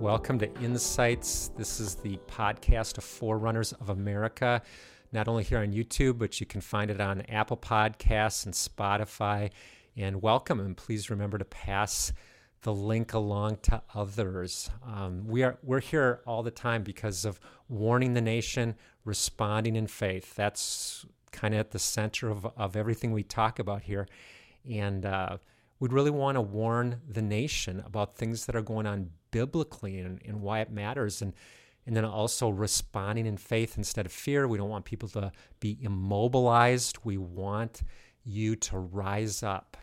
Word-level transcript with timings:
Welcome 0.00 0.38
to 0.38 0.54
Insights. 0.60 1.50
This 1.56 1.80
is 1.80 1.96
the 1.96 2.18
podcast 2.28 2.98
of 2.98 3.04
Forerunners 3.04 3.72
of 3.72 3.90
America, 3.90 4.62
not 5.10 5.26
only 5.26 5.42
here 5.42 5.58
on 5.58 5.72
YouTube, 5.72 6.18
but 6.18 6.38
you 6.38 6.46
can 6.46 6.60
find 6.60 6.88
it 6.88 7.00
on 7.00 7.22
Apple 7.22 7.56
Podcasts 7.56 8.44
and 8.44 8.54
Spotify. 8.54 9.50
And 9.96 10.22
welcome, 10.22 10.60
and 10.60 10.76
please 10.76 11.10
remember 11.10 11.36
to 11.36 11.44
pass 11.44 12.12
the 12.62 12.72
link 12.72 13.12
along 13.12 13.56
to 13.62 13.82
others. 13.92 14.70
Um, 14.86 15.26
we 15.26 15.42
are 15.42 15.58
we're 15.64 15.80
here 15.80 16.20
all 16.28 16.44
the 16.44 16.52
time 16.52 16.84
because 16.84 17.24
of 17.24 17.40
warning 17.68 18.14
the 18.14 18.20
nation, 18.20 18.76
responding 19.04 19.74
in 19.74 19.88
faith. 19.88 20.32
That's 20.36 21.06
kind 21.32 21.54
of 21.54 21.60
at 21.60 21.70
the 21.72 21.80
center 21.80 22.30
of, 22.30 22.46
of 22.56 22.76
everything 22.76 23.10
we 23.10 23.24
talk 23.24 23.58
about 23.58 23.82
here. 23.82 24.06
And 24.64 25.04
uh, 25.04 25.38
we'd 25.80 25.92
really 25.92 26.12
want 26.12 26.36
to 26.36 26.40
warn 26.40 27.00
the 27.08 27.20
nation 27.20 27.82
about 27.84 28.16
things 28.16 28.46
that 28.46 28.54
are 28.54 28.62
going 28.62 28.86
on 28.86 29.10
biblically 29.30 29.98
and, 29.98 30.20
and 30.24 30.40
why 30.40 30.60
it 30.60 30.70
matters. 30.70 31.22
And, 31.22 31.32
and 31.86 31.96
then 31.96 32.04
also 32.04 32.50
responding 32.50 33.26
in 33.26 33.36
faith 33.38 33.78
instead 33.78 34.04
of 34.04 34.12
fear. 34.12 34.46
We 34.46 34.58
don't 34.58 34.68
want 34.68 34.84
people 34.84 35.08
to 35.10 35.32
be 35.58 35.78
immobilized. 35.80 36.98
We 37.02 37.16
want 37.16 37.82
you 38.24 38.56
to 38.56 38.78
rise 38.78 39.42
up, 39.42 39.76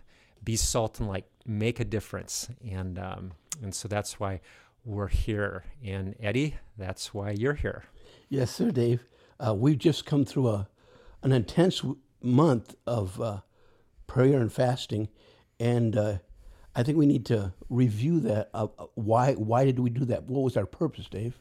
be 0.44 0.56
salt 0.56 1.00
and 1.00 1.10
light, 1.10 1.26
make 1.46 1.80
a 1.80 1.86
difference. 1.86 2.48
And, 2.70 3.00
um, 3.00 3.32
and 3.62 3.74
so 3.74 3.88
that's 3.88 4.20
why 4.20 4.42
we're 4.84 5.08
here. 5.08 5.64
And 5.84 6.16
Eddie, 6.20 6.58
that's 6.78 7.14
why 7.14 7.32
you're 7.32 7.56
here. 7.56 7.86
Yes, 8.30 8.52
sir, 8.52 8.70
Dave. 8.70 9.04
Uh, 9.40 9.56
we've 9.56 9.80
just 9.80 10.06
come 10.06 10.26
through 10.26 10.50
a, 10.50 10.68
an 11.24 11.32
intense 11.32 11.84
month 12.22 12.76
of 12.86 13.20
uh, 13.20 13.40
prayer 14.08 14.40
and 14.40 14.52
fasting, 14.52 15.10
and 15.60 15.98
uh, 15.98 16.18
I 16.76 16.84
think 16.84 16.98
we 16.98 17.06
need 17.06 17.26
to 17.28 17.54
review 17.70 18.20
that. 18.22 18.50
Uh, 18.54 18.68
why 18.96 19.34
why 19.34 19.66
did 19.66 19.80
we 19.80 19.90
do 19.90 20.06
that? 20.06 20.24
What 20.26 20.42
was 20.42 20.58
our 20.58 20.66
purpose, 20.66 21.08
Dave? 21.08 21.40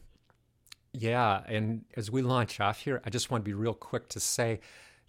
Yeah, 0.92 1.42
and 1.48 1.84
as 1.96 2.10
we 2.10 2.22
launch 2.22 2.60
off 2.60 2.80
here, 2.80 3.02
I 3.04 3.10
just 3.10 3.30
want 3.30 3.44
to 3.44 3.48
be 3.48 3.54
real 3.54 3.74
quick 3.74 4.08
to 4.10 4.20
say 4.20 4.60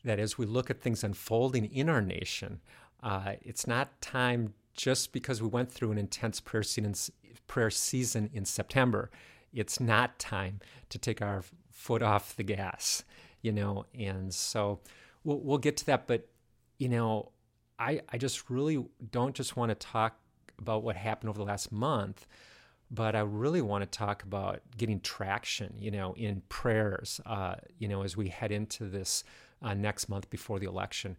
that 0.03 0.19
as 0.19 0.37
we 0.37 0.47
look 0.47 0.71
at 0.71 0.81
things 0.81 1.03
unfolding 1.03 1.65
in 1.65 1.89
our 1.89 2.01
nation, 2.01 2.59
uh, 3.03 3.33
it's 3.43 3.67
not 3.67 4.01
time 4.01 4.55
just 4.73 5.13
because 5.13 5.43
we 5.43 5.47
went 5.47 5.71
through 5.71 5.91
an 5.91 5.99
intense 5.99 6.39
prayer 6.39 6.63
season, 6.63 6.95
prayer 7.47 7.69
season 7.69 8.31
in 8.33 8.45
September. 8.45 9.11
It's 9.53 9.79
not 9.79 10.17
time 10.17 10.59
to 10.89 10.97
take 10.97 11.21
our 11.21 11.43
foot 11.71 12.01
off 12.01 12.35
the 12.35 12.43
gas, 12.43 13.03
you 13.41 13.51
know. 13.51 13.85
And 13.97 14.33
so 14.33 14.79
we'll, 15.23 15.39
we'll 15.39 15.57
get 15.59 15.77
to 15.77 15.85
that, 15.85 16.07
but 16.07 16.27
you 16.77 16.89
know, 16.89 17.31
I, 17.79 18.01
I 18.09 18.17
just 18.17 18.49
really 18.49 18.85
don't 19.11 19.35
just 19.35 19.57
want 19.57 19.69
to 19.69 19.75
talk 19.75 20.17
about 20.59 20.83
what 20.83 20.95
happened 20.95 21.29
over 21.29 21.37
the 21.37 21.45
last 21.45 21.71
month, 21.71 22.27
but 22.91 23.15
I 23.15 23.21
really 23.21 23.61
want 23.61 23.83
to 23.83 23.97
talk 23.97 24.23
about 24.23 24.61
getting 24.77 24.99
traction, 25.01 25.73
you 25.77 25.91
know, 25.91 26.13
in 26.13 26.41
prayers, 26.49 27.19
uh, 27.25 27.55
you 27.77 27.87
know, 27.87 28.03
as 28.03 28.15
we 28.15 28.29
head 28.29 28.51
into 28.51 28.85
this 28.85 29.23
uh, 29.61 29.73
next 29.73 30.07
month 30.07 30.29
before 30.29 30.59
the 30.59 30.67
election. 30.67 31.17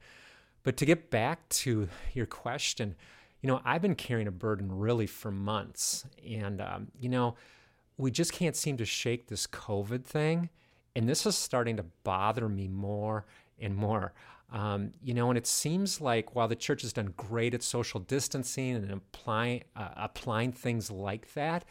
But 0.63 0.77
to 0.79 0.87
get 0.87 1.11
back 1.11 1.49
to 1.51 1.89
your 2.15 2.27
question, 2.27 2.97
you 3.41 3.49
know, 3.49 3.61
I've 3.65 3.83
been 3.83 3.95
carrying 3.95 4.27
a 4.27 4.33
burden 4.33 4.77
really 4.77 5.07
for 5.07 5.31
months, 5.31 6.05
and 6.29 6.61
um, 6.61 6.89
you 6.99 7.09
know, 7.09 7.37
we 7.99 8.11
just 8.11 8.33
can't 8.33 8.57
seem 8.57 8.77
to 8.79 8.85
shake 8.85 9.29
this 9.29 9.47
COVID 9.47 10.05
thing, 10.05 10.51
and 10.95 11.09
this 11.09 11.27
is 11.27 11.37
starting 11.37 11.77
to 11.77 11.85
bother 12.03 12.49
me 12.49 12.69
more 12.69 13.27
and 13.59 13.77
more. 13.77 14.13
Um, 14.51 14.93
you 15.03 15.13
know, 15.13 15.29
and 15.29 15.37
it 15.37 15.47
seems 15.47 16.01
like 16.01 16.35
while 16.35 16.49
the 16.49 16.57
church 16.57 16.83
has 16.83 16.93
done 16.93 17.13
great 17.17 17.53
at 17.53 17.63
social 17.63 18.01
distancing 18.01 18.77
and 18.77 18.91
applying 18.91 19.65
uh, 19.75 19.89
applying 19.97 20.53
things 20.53 20.91
like 20.91 21.33
that, 21.35 21.65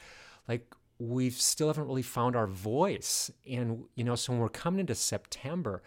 like 0.47 0.75
we 0.99 1.29
still 1.29 1.67
haven't 1.67 1.87
really 1.87 2.01
found 2.01 2.35
our 2.35 2.47
voice. 2.47 3.31
And 3.49 3.85
you 3.95 4.03
know, 4.03 4.15
so 4.15 4.33
when 4.33 4.41
we're 4.41 4.49
coming 4.49 4.81
into 4.81 4.95
September, 4.95 5.83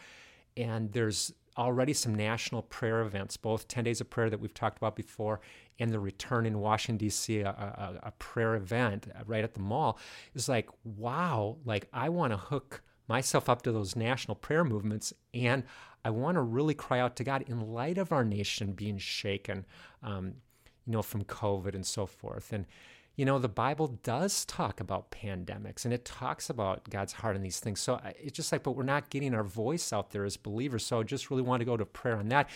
and 0.56 0.92
there's 0.92 1.32
already 1.58 1.92
some 1.92 2.14
national 2.14 2.62
prayer 2.62 3.02
events, 3.02 3.36
both 3.36 3.66
10 3.68 3.84
days 3.84 4.00
of 4.00 4.08
prayer 4.08 4.30
that 4.30 4.40
we've 4.40 4.54
talked 4.54 4.78
about 4.78 4.94
before, 4.94 5.40
and 5.78 5.90
the 5.90 5.98
return 5.98 6.46
in 6.46 6.60
Washington, 6.60 6.96
D.C., 6.96 7.40
a, 7.40 7.48
a, 7.48 7.98
a 8.04 8.10
prayer 8.12 8.54
event 8.54 9.08
right 9.26 9.44
at 9.44 9.54
the 9.54 9.60
mall, 9.60 9.98
is 10.34 10.48
like, 10.48 10.68
wow, 10.84 11.56
like 11.64 11.88
I 11.92 12.08
want 12.08 12.32
to 12.32 12.36
hook 12.36 12.82
myself 13.08 13.48
up 13.48 13.62
to 13.62 13.72
those 13.72 13.96
national 13.96 14.36
prayer 14.36 14.64
movements 14.64 15.12
and 15.34 15.64
I 16.08 16.10
want 16.10 16.36
to 16.36 16.40
really 16.40 16.72
cry 16.72 17.00
out 17.00 17.16
to 17.16 17.24
God 17.24 17.44
in 17.48 17.60
light 17.60 17.98
of 17.98 18.12
our 18.12 18.24
nation 18.24 18.72
being 18.72 18.96
shaken, 18.96 19.66
um, 20.02 20.32
you 20.86 20.94
know, 20.94 21.02
from 21.02 21.22
COVID 21.24 21.74
and 21.74 21.84
so 21.84 22.06
forth. 22.06 22.50
And, 22.50 22.64
you 23.14 23.26
know, 23.26 23.38
the 23.38 23.46
Bible 23.46 23.88
does 24.02 24.46
talk 24.46 24.80
about 24.80 25.10
pandemics 25.10 25.84
and 25.84 25.92
it 25.92 26.06
talks 26.06 26.48
about 26.48 26.88
God's 26.88 27.12
heart 27.12 27.36
in 27.36 27.42
these 27.42 27.60
things. 27.60 27.80
So 27.80 28.00
it's 28.18 28.34
just 28.34 28.50
like, 28.52 28.62
but 28.62 28.70
we're 28.70 28.84
not 28.84 29.10
getting 29.10 29.34
our 29.34 29.44
voice 29.44 29.92
out 29.92 30.12
there 30.12 30.24
as 30.24 30.38
believers. 30.38 30.86
So 30.86 31.00
I 31.00 31.02
just 31.02 31.30
really 31.30 31.42
want 31.42 31.60
to 31.60 31.66
go 31.66 31.76
to 31.76 31.84
prayer 31.84 32.16
on 32.16 32.30
that 32.30 32.48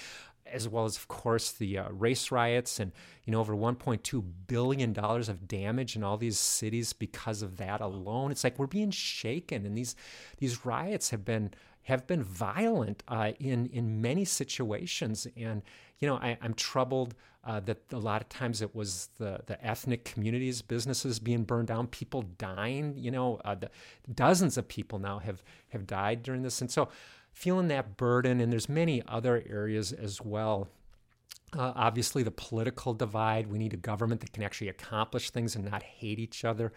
as 0.47 0.67
well 0.67 0.87
as, 0.87 0.97
of 0.97 1.09
course, 1.09 1.53
the 1.53 1.79
uh, 1.79 1.91
race 1.91 2.31
riots 2.31 2.81
and 2.81 2.93
you 3.25 3.33
know 3.33 3.41
over 3.41 3.55
1.2 3.55 4.25
billion 4.47 4.93
dollars 4.93 5.29
of 5.29 5.47
damage 5.47 5.95
in 5.95 6.03
all 6.03 6.17
these 6.17 6.39
cities 6.39 6.93
because 6.93 7.43
of 7.43 7.59
that 7.59 7.81
alone. 7.81 8.31
It's 8.31 8.45
like 8.45 8.59
we're 8.59 8.67
being 8.67 8.91
shaken, 8.91 9.65
and 9.67 9.77
these 9.77 9.95
these 10.39 10.65
riots 10.67 11.11
have 11.11 11.25
been 11.25 11.53
have 11.82 12.06
been 12.06 12.22
violent 12.22 13.03
uh, 13.09 13.32
in 13.38 13.66
in 13.66 14.00
many 14.00 14.25
situations. 14.25 15.26
And 15.37 15.62
you 15.98 16.09
know, 16.09 16.16
I, 16.16 16.38
am 16.43 16.54
troubled 16.54 17.15
uh, 17.44 17.60
that 17.60 17.78
a 17.93 17.98
lot 17.98 18.22
of 18.22 18.28
times 18.28 18.62
it 18.62 18.75
was 18.75 19.09
the 19.19 19.41
the 19.47 19.65
ethnic 19.65 20.04
communities, 20.04 20.62
businesses 20.62 21.19
being 21.19 21.44
burned 21.44 21.69
down, 21.69 21.87
people 21.88 22.22
dying. 22.38 22.94
You 22.97 23.10
know, 23.10 23.41
uh, 23.44 23.56
the, 23.56 23.71
dozens 24.15 24.56
of 24.56 24.69
people 24.69 24.98
now 24.98 25.19
have 25.19 25.42
have 25.71 25.87
died 25.87 26.22
during 26.22 26.42
this, 26.42 26.60
and 26.60 26.71
so 26.71 26.88
feeling 27.32 27.69
that 27.69 27.97
burden. 27.97 28.41
And 28.41 28.53
there's 28.53 28.69
many 28.69 29.03
other 29.09 29.42
areas 29.48 29.92
as 29.92 30.21
well. 30.21 30.69
Uh, 31.57 31.73
obviously, 31.77 32.23
the 32.23 32.31
political 32.31 32.95
divide. 32.95 33.47
We 33.47 33.59
need 33.59 33.75
a 33.75 33.79
government 33.79 34.21
that 34.23 34.33
can 34.33 34.43
actually 34.43 34.69
accomplish 34.69 35.31
things 35.31 35.55
and 35.55 35.71
not 35.71 35.83
hate 35.83 36.19
each 36.19 36.45
other. 36.45 36.73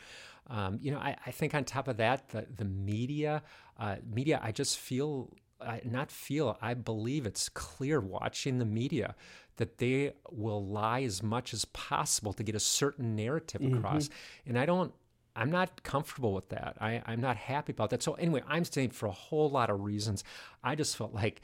Um, 0.47 0.80
you 0.81 0.91
know, 0.91 1.00
I, 1.00 1.16
I, 1.25 1.31
think 1.31 1.56
on 1.56 1.63
top 1.63 1.88
of 1.88 1.97
that, 1.97 2.30
the, 2.30 2.46
the 2.56 2.66
media, 2.66 3.41
uh, 3.80 3.96
media, 4.13 4.40
I 4.44 4.52
just 4.52 4.78
feel, 4.78 5.34
I, 5.59 5.81
not 5.84 6.12
feel, 6.12 6.58
I 6.62 6.75
believe 6.75 7.25
it's 7.25 7.50
clear 7.50 8.00
watching 8.00 8.59
the 8.59 8.66
media 8.66 9.16
that 9.58 9.80
they 9.80 10.13
will 10.30 10.63
lie 10.63 11.02
as 11.02 11.24
much 11.24 11.53
as 11.53 11.66
possible 11.66 12.34
to 12.34 12.44
get 12.44 12.53
a 12.53 12.59
certain 12.59 13.16
narrative 13.16 13.62
mm-hmm. 13.62 13.78
across. 13.78 14.09
And 14.46 14.59
I 14.59 14.66
don't, 14.66 14.94
I'm 15.36 15.50
not 15.50 15.84
comfortable 15.84 16.34
with 16.34 16.50
that. 16.50 16.78
I, 16.80 17.02
I'm 17.06 17.22
not 17.22 17.38
happy 17.38 17.72
about 17.72 17.90
that. 17.90 18.03
So 18.03 18.13
anyway, 18.13 18.42
I'm 18.47 18.66
saying 18.66 18.92
for 18.92 19.07
a 19.07 19.12
whole 19.12 19.50
lot 19.50 19.69
of 19.69 19.81
reasons, 19.81 20.24
I 20.63 20.75
just 20.75 20.96
felt 20.96 21.13
like 21.13 21.42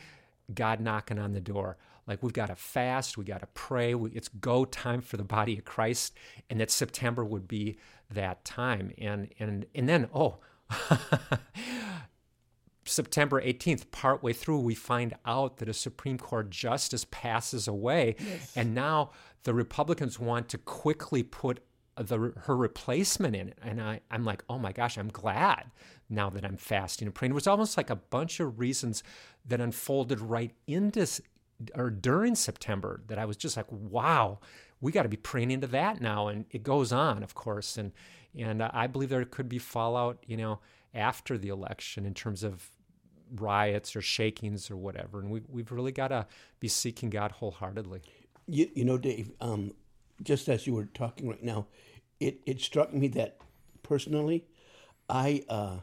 God 0.54 0.80
knocking 0.80 1.20
on 1.20 1.34
the 1.34 1.42
door. 1.42 1.78
Like 2.12 2.22
we've 2.22 2.34
got 2.34 2.48
to 2.48 2.56
fast, 2.56 3.18
we 3.18 3.24
got 3.24 3.40
to 3.40 3.48
pray. 3.54 3.96
We, 3.96 4.12
it's 4.12 4.28
go 4.28 4.66
time 4.66 5.00
for 5.00 5.16
the 5.16 5.24
body 5.24 5.58
of 5.58 5.64
Christ, 5.64 6.14
and 6.50 6.60
that 6.60 6.70
September 6.70 7.24
would 7.24 7.48
be 7.48 7.78
that 8.10 8.44
time. 8.44 8.92
And 8.98 9.30
and 9.40 9.66
and 9.74 9.88
then 9.88 10.10
oh, 10.14 10.40
September 12.84 13.42
18th, 13.42 13.92
partway 13.92 14.34
through, 14.34 14.60
we 14.60 14.76
find 14.76 15.14
out 15.26 15.60
that 15.60 15.70
a 15.70 15.74
Supreme 15.74 16.18
Court 16.18 16.50
justice 16.50 17.06
passes 17.12 17.66
away, 17.66 18.18
yes. 18.20 18.58
and 18.58 18.76
now 18.76 19.12
the 19.44 19.54
Republicans 19.54 20.20
want 20.20 20.50
to 20.50 20.58
quickly 20.58 21.24
put 21.24 21.62
the 21.96 22.34
her 22.42 22.58
replacement 22.58 23.38
in 23.38 23.48
it. 23.48 23.58
And 23.62 23.82
I, 23.82 24.02
I'm 24.12 24.26
like, 24.26 24.44
oh 24.50 24.58
my 24.58 24.74
gosh, 24.74 24.98
I'm 24.98 25.08
glad 25.08 25.72
now 26.10 26.30
that 26.30 26.44
I'm 26.44 26.58
fasting 26.58 27.08
and 27.08 27.16
praying. 27.16 27.32
It 27.32 27.36
was 27.36 27.48
almost 27.48 27.78
like 27.78 27.90
a 27.90 27.96
bunch 27.96 28.42
of 28.42 28.60
reasons 28.60 29.02
that 29.46 29.62
unfolded 29.62 30.20
right 30.20 30.52
into 30.68 31.08
or 31.76 31.90
during 31.90 32.36
September 32.36 33.02
that 33.08 33.18
I 33.18 33.26
was 33.26 33.38
just 33.38 33.58
like, 33.58 33.68
wow, 33.70 34.40
we 34.80 34.92
got 34.92 35.04
to 35.04 35.10
be 35.10 35.18
praying 35.18 35.52
into 35.52 35.68
that 35.68 36.02
now. 36.02 36.28
And 36.28 36.46
it 36.52 36.64
goes 36.64 36.92
on, 36.92 37.24
of 37.24 37.36
course. 37.36 37.78
And 37.78 37.92
and 38.38 38.64
I 38.64 38.88
believe 38.88 39.10
there 39.10 39.26
could 39.26 39.50
be 39.50 39.60
fallout, 39.60 40.24
you 40.26 40.38
know, 40.38 40.60
after 40.94 41.38
the 41.38 41.50
election 41.50 42.06
in 42.06 42.14
terms 42.14 42.44
of 42.44 42.70
riots 43.36 43.96
or 43.96 44.02
shakings 44.02 44.72
or 44.72 44.78
whatever. 44.78 45.20
And 45.20 45.30
we, 45.30 45.42
we've 45.50 45.72
really 45.72 45.92
got 45.92 46.10
to 46.10 46.28
be 46.60 46.68
seeking 46.68 47.10
God 47.10 47.32
wholeheartedly. 47.32 48.02
You, 48.48 48.70
you 48.74 48.86
know, 48.86 48.98
Dave, 48.98 49.32
um, 49.42 49.74
just 50.24 50.50
as 50.50 50.66
you 50.66 50.74
were 50.74 50.86
talking 50.86 51.30
right 51.30 51.44
now, 51.44 51.68
it, 52.20 52.40
it 52.46 52.62
struck 52.62 52.94
me 52.94 53.08
that 53.10 53.38
personally, 53.84 54.46
I 55.10 55.44
uh, 55.50 55.78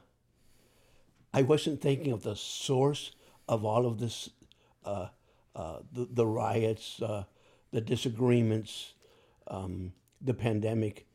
I 1.32 1.42
wasn't 1.42 1.80
thinking 1.80 2.12
of 2.12 2.22
the 2.22 2.36
source 2.36 3.12
of 3.48 3.64
all 3.64 3.86
of 3.86 3.98
this, 3.98 4.30
uh, 4.84 5.08
uh, 5.58 5.78
the, 5.92 6.08
the 6.12 6.26
riots, 6.26 7.02
uh, 7.02 7.24
the 7.72 7.82
disagreements, 7.82 8.94
um, 9.48 9.92
the 10.26 10.34
pandemic. 10.34 11.06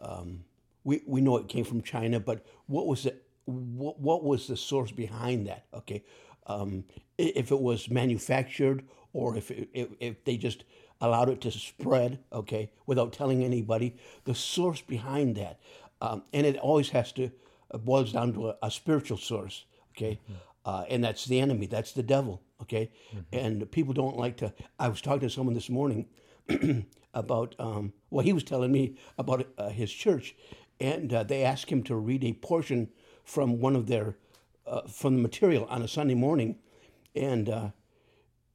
Um, 0.00 0.44
we, 0.84 1.02
we 1.06 1.20
know 1.20 1.36
it 1.38 1.48
came 1.48 1.64
from 1.64 1.82
China, 1.82 2.20
but 2.20 2.38
what 2.66 2.86
was 2.86 3.06
it? 3.06 3.16
What, 3.46 4.00
what 4.00 4.24
was 4.24 4.46
the 4.46 4.56
source 4.56 4.92
behind 4.92 5.46
that? 5.48 5.64
Okay, 5.74 6.04
um, 6.46 6.84
if 7.18 7.52
it 7.52 7.60
was 7.60 7.90
manufactured 7.90 8.84
or 9.12 9.36
if 9.36 9.50
it, 9.50 9.68
if, 9.74 9.88
if 10.00 10.24
they 10.24 10.36
just 10.38 10.64
allowed 11.00 11.28
it 11.30 11.40
to 11.42 11.50
spread, 11.50 12.18
okay, 12.32 12.70
without 12.86 13.12
telling 13.12 13.44
anybody, 13.44 13.96
the 14.24 14.34
source 14.34 14.82
behind 14.82 15.36
that. 15.36 15.58
um, 16.00 16.22
and 16.32 16.46
it 16.46 16.56
always 16.56 16.90
has 16.90 17.12
to 17.12 17.30
uh, 17.70 17.78
boils 17.78 18.12
down 18.12 18.32
to 18.34 18.50
a, 18.50 18.56
a 18.62 18.70
spiritual 18.70 19.16
source. 19.16 19.64
Okay, 19.96 20.20
uh, 20.68 20.84
and 20.90 21.02
that's 21.02 21.24
the 21.24 21.40
enemy. 21.40 21.64
That's 21.66 21.92
the 21.92 22.02
devil. 22.02 22.42
Okay, 22.60 22.90
and 23.32 23.70
people 23.72 23.94
don't 23.94 24.18
like 24.18 24.36
to. 24.38 24.52
I 24.78 24.88
was 24.88 25.00
talking 25.00 25.26
to 25.26 25.30
someone 25.30 25.54
this 25.54 25.70
morning 25.70 26.08
about 27.14 27.54
um, 27.58 27.94
well, 28.10 28.22
he 28.22 28.34
was 28.34 28.44
telling 28.44 28.70
me 28.70 28.98
about 29.16 29.46
uh, 29.56 29.70
his 29.70 29.90
church, 29.90 30.36
and 30.78 31.10
uh, 31.14 31.22
they 31.22 31.42
asked 31.42 31.70
him 31.70 31.82
to 31.84 31.96
read 31.96 32.22
a 32.22 32.34
portion 32.34 32.90
from 33.24 33.60
one 33.60 33.76
of 33.76 33.86
their 33.86 34.18
uh, 34.66 34.82
from 34.82 35.16
the 35.16 35.22
material 35.22 35.64
on 35.70 35.80
a 35.80 35.88
Sunday 35.88 36.14
morning, 36.14 36.58
and 37.16 37.48
uh, 37.48 37.68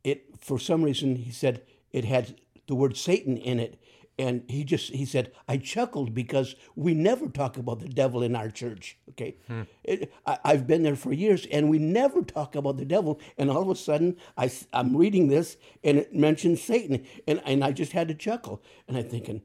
it 0.04 0.38
for 0.40 0.60
some 0.60 0.84
reason 0.84 1.16
he 1.16 1.32
said 1.32 1.64
it 1.92 2.06
had 2.06 2.40
the 2.68 2.76
word 2.76 2.96
Satan 2.96 3.38
in 3.38 3.60
it, 3.60 3.82
and 4.20 4.44
he 4.48 4.64
just 4.64 4.92
he 4.92 5.06
said 5.06 5.32
I 5.48 5.58
chuckled 5.58 6.14
because 6.14 6.56
we 6.76 6.94
never 6.94 7.28
talk 7.28 7.58
about 7.58 7.80
the 7.80 7.90
devil 7.90 8.22
in 8.22 8.36
our 8.36 8.50
church. 8.50 8.98
Okay, 9.12 9.38
hmm. 9.48 9.64
it, 9.84 10.14
I, 10.26 10.40
I've 10.44 10.68
been 10.68 10.84
there 10.84 10.96
for 10.96 11.14
years, 11.14 11.46
and 11.48 11.70
we 11.70 11.80
never 11.80 12.22
talk 12.22 12.56
about 12.56 12.78
the 12.78 12.86
devil, 12.86 13.20
and 13.38 13.50
all 13.50 13.62
of 13.62 13.70
a 13.70 13.76
sudden 13.76 14.18
I 14.38 14.52
I'm 14.72 14.96
reading 14.96 15.28
this 15.28 15.58
and 15.84 15.98
it 15.98 16.14
mentions 16.14 16.62
Satan, 16.62 17.06
and 17.28 17.42
and 17.46 17.64
I 17.64 17.72
just 17.72 17.94
had 17.94 18.08
to 18.10 18.16
chuckle, 18.16 18.62
and 18.88 18.98
I'm 18.98 19.10
thinking, 19.10 19.42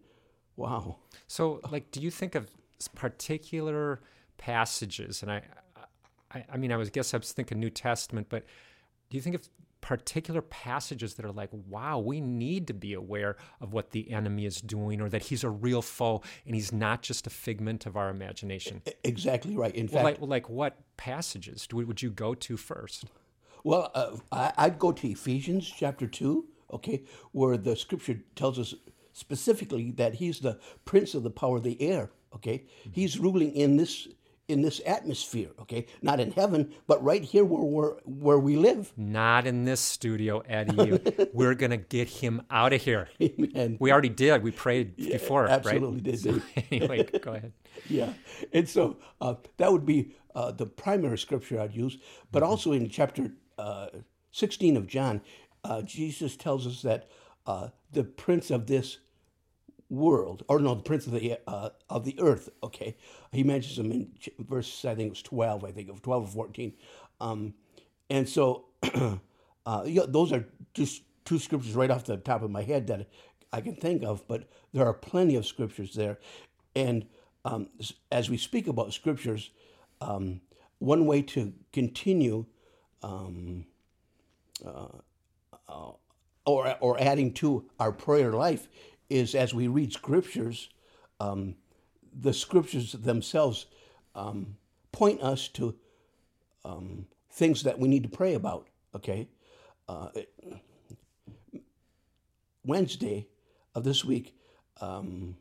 wow. 0.57 0.97
So, 1.27 1.61
like, 1.71 1.91
do 1.91 2.01
you 2.01 2.11
think 2.11 2.35
of 2.35 2.51
particular 2.95 4.01
passages? 4.37 5.23
And 5.23 5.31
I, 5.31 5.43
I, 6.33 6.45
I 6.53 6.57
mean, 6.57 6.73
I 6.73 6.77
was 6.77 6.91
guess 6.91 7.15
I 7.15 7.19
was 7.19 7.33
thinking 7.33 7.61
New 7.61 7.71
Testament, 7.71 8.29
but 8.29 8.45
do 9.11 9.17
you 9.17 9.23
think 9.23 9.37
of 9.37 9.49
particular 9.81 10.43
passages 10.43 11.15
that 11.15 11.25
are 11.25 11.33
like, 11.33 11.51
wow, 11.53 11.99
we 11.99 12.21
need 12.21 12.67
to 12.67 12.75
be 12.75 12.95
aware 12.95 13.37
of 13.61 13.73
what 13.73 13.91
the 13.91 14.11
enemy 14.11 14.45
is 14.45 14.61
doing, 14.61 15.01
or 15.01 15.09
that 15.09 15.25
he's 15.25 15.45
a 15.45 15.51
real 15.51 15.83
foe 15.83 16.23
and 16.45 16.55
he's 16.55 16.73
not 16.73 17.03
just 17.03 17.27
a 17.27 17.31
figment 17.31 17.87
of 17.87 17.97
our 17.97 18.11
imagination? 18.11 18.83
Exactly 19.05 19.57
right. 19.57 19.75
In 19.75 19.89
Well, 19.91 20.05
fact, 20.05 20.21
like, 20.21 20.29
like 20.29 20.51
what 20.51 20.79
passages 20.97 21.67
do, 21.67 21.77
would 21.77 22.03
you 22.03 22.11
go 22.11 22.35
to 22.35 22.57
first? 22.57 23.05
Well, 23.65 23.91
uh, 23.95 24.51
I'd 24.57 24.79
go 24.79 24.93
to 24.93 25.09
Ephesians 25.09 25.73
chapter 25.75 26.07
2, 26.07 26.45
okay, 26.75 27.05
where 27.33 27.57
the 27.57 27.77
scripture 27.77 28.21
tells 28.35 28.59
us 28.59 28.75
specifically 29.13 29.91
that 29.93 30.15
he's 30.15 30.41
the 30.41 30.59
prince 30.85 31.15
of 31.15 31.23
the 31.23 31.31
power 31.31 31.57
of 31.57 31.65
the 31.65 31.81
air, 31.83 32.11
okay? 32.35 32.65
He's 32.93 33.19
ruling 33.19 33.55
in 33.55 33.77
this 33.77 34.09
in 34.49 34.63
this 34.63 34.81
atmosphere, 34.87 35.51
okay? 35.61 35.87
Not 36.01 36.21
in 36.21 36.33
heaven, 36.33 36.75
but 36.87 37.03
right 37.05 37.23
here 37.23 37.45
where 37.45 37.63
where, 37.63 37.97
where 38.05 38.39
we 38.39 38.57
live. 38.57 38.93
Not 38.97 39.47
in 39.47 39.65
this 39.65 39.81
studio, 39.81 40.43
Eddie. 40.49 40.99
We're 41.33 41.55
going 41.55 41.71
to 41.71 41.77
get 41.77 42.09
him 42.09 42.43
out 42.51 42.73
of 42.73 42.83
here. 42.83 43.09
And 43.55 43.79
We 43.79 43.93
already 43.93 44.09
did. 44.09 44.43
We 44.43 44.51
prayed 44.51 44.97
before, 44.97 45.47
absolutely 45.47 45.97
right? 45.97 46.03
did, 46.03 46.21
So, 46.21 46.33
did. 46.33 46.43
anyway, 46.71 47.05
go 47.21 47.35
ahead. 47.35 47.53
yeah. 47.89 48.13
And 48.53 48.69
so 48.69 48.97
uh, 49.21 49.35
that 49.59 49.71
would 49.71 49.85
be 49.87 50.15
uh, 50.35 50.53
the 50.53 50.67
primary 50.67 51.19
scripture 51.19 51.61
I'd 51.61 51.75
use. 51.75 51.99
But 52.33 52.43
also 52.43 52.73
in 52.73 52.89
chapter 52.89 53.33
uh, 53.59 53.89
16 54.33 54.77
of 54.79 54.87
John, 54.87 55.21
uh, 55.63 55.83
Jesus 55.83 56.37
tells 56.37 56.67
us 56.67 56.81
that 56.83 57.11
uh, 57.47 57.69
the 57.93 58.05
prince 58.05 58.51
of 58.51 58.67
this 58.67 58.99
world, 59.91 60.43
or 60.49 60.59
no, 60.61 60.75
the 60.75 60.83
prince 60.83 61.07
of 61.07 61.13
the 61.13 61.39
uh, 61.47 61.71
of 61.89 62.05
the 62.05 62.17
earth. 62.21 62.49
Okay, 62.63 62.97
he 63.33 63.43
mentions 63.43 63.79
him 63.79 63.93
in 63.93 64.13
verse 64.39 64.85
I 64.85 64.95
think 64.95 65.09
it 65.09 65.11
was 65.11 65.23
twelve. 65.23 65.65
I 65.65 65.73
think 65.73 65.89
of 65.89 66.03
twelve 66.03 66.25
or 66.25 66.29
fourteen, 66.29 66.75
um, 67.21 67.55
and 68.11 68.29
so 68.29 68.67
uh, 69.67 69.85
those 70.09 70.33
are 70.33 70.47
just 70.75 71.03
two 71.25 71.39
scriptures 71.39 71.75
right 71.75 71.91
off 71.91 72.05
the 72.05 72.17
top 72.17 72.43
of 72.43 72.51
my 72.51 72.63
head 72.63 72.87
that 72.89 73.09
I 73.53 73.61
can 73.61 73.77
think 73.77 74.05
of. 74.05 74.27
But 74.29 74.49
there 74.73 74.87
are 74.87 74.95
plenty 74.95 75.37
of 75.37 75.47
scriptures 75.47 75.95
there, 75.95 76.19
and 76.77 77.07
um, 77.45 77.69
as 78.13 78.31
we 78.31 78.37
speak 78.37 78.67
about 78.69 78.93
scriptures, 78.93 79.51
um, 80.01 80.41
one 80.79 81.07
way 81.07 81.23
to 81.23 81.53
continue 81.73 82.47
or 86.47 86.77
or 86.81 87.01
adding 87.01 87.33
to 87.35 87.65
our 87.81 87.93
prayer 87.93 88.33
life 88.33 88.69
is 89.11 89.35
as 89.35 89.55
we 89.55 89.69
read 89.69 89.93
scriptures, 89.93 90.69
um, 91.21 91.55
the 92.21 92.33
scriptures 92.33 92.93
themselves 92.93 93.67
um, 94.15 94.57
point 94.93 95.23
us 95.23 95.49
to 95.49 95.75
um, 96.65 97.07
things 97.33 97.63
that 97.63 97.79
we 97.79 97.89
need 97.89 98.03
to 98.03 98.09
pray 98.09 98.35
about. 98.35 98.69
Okay, 98.95 99.29
uh, 99.89 100.09
Wednesday 102.65 103.29
of 103.75 103.85
this 103.85 104.05
week, 104.05 104.35
um, 104.81 105.37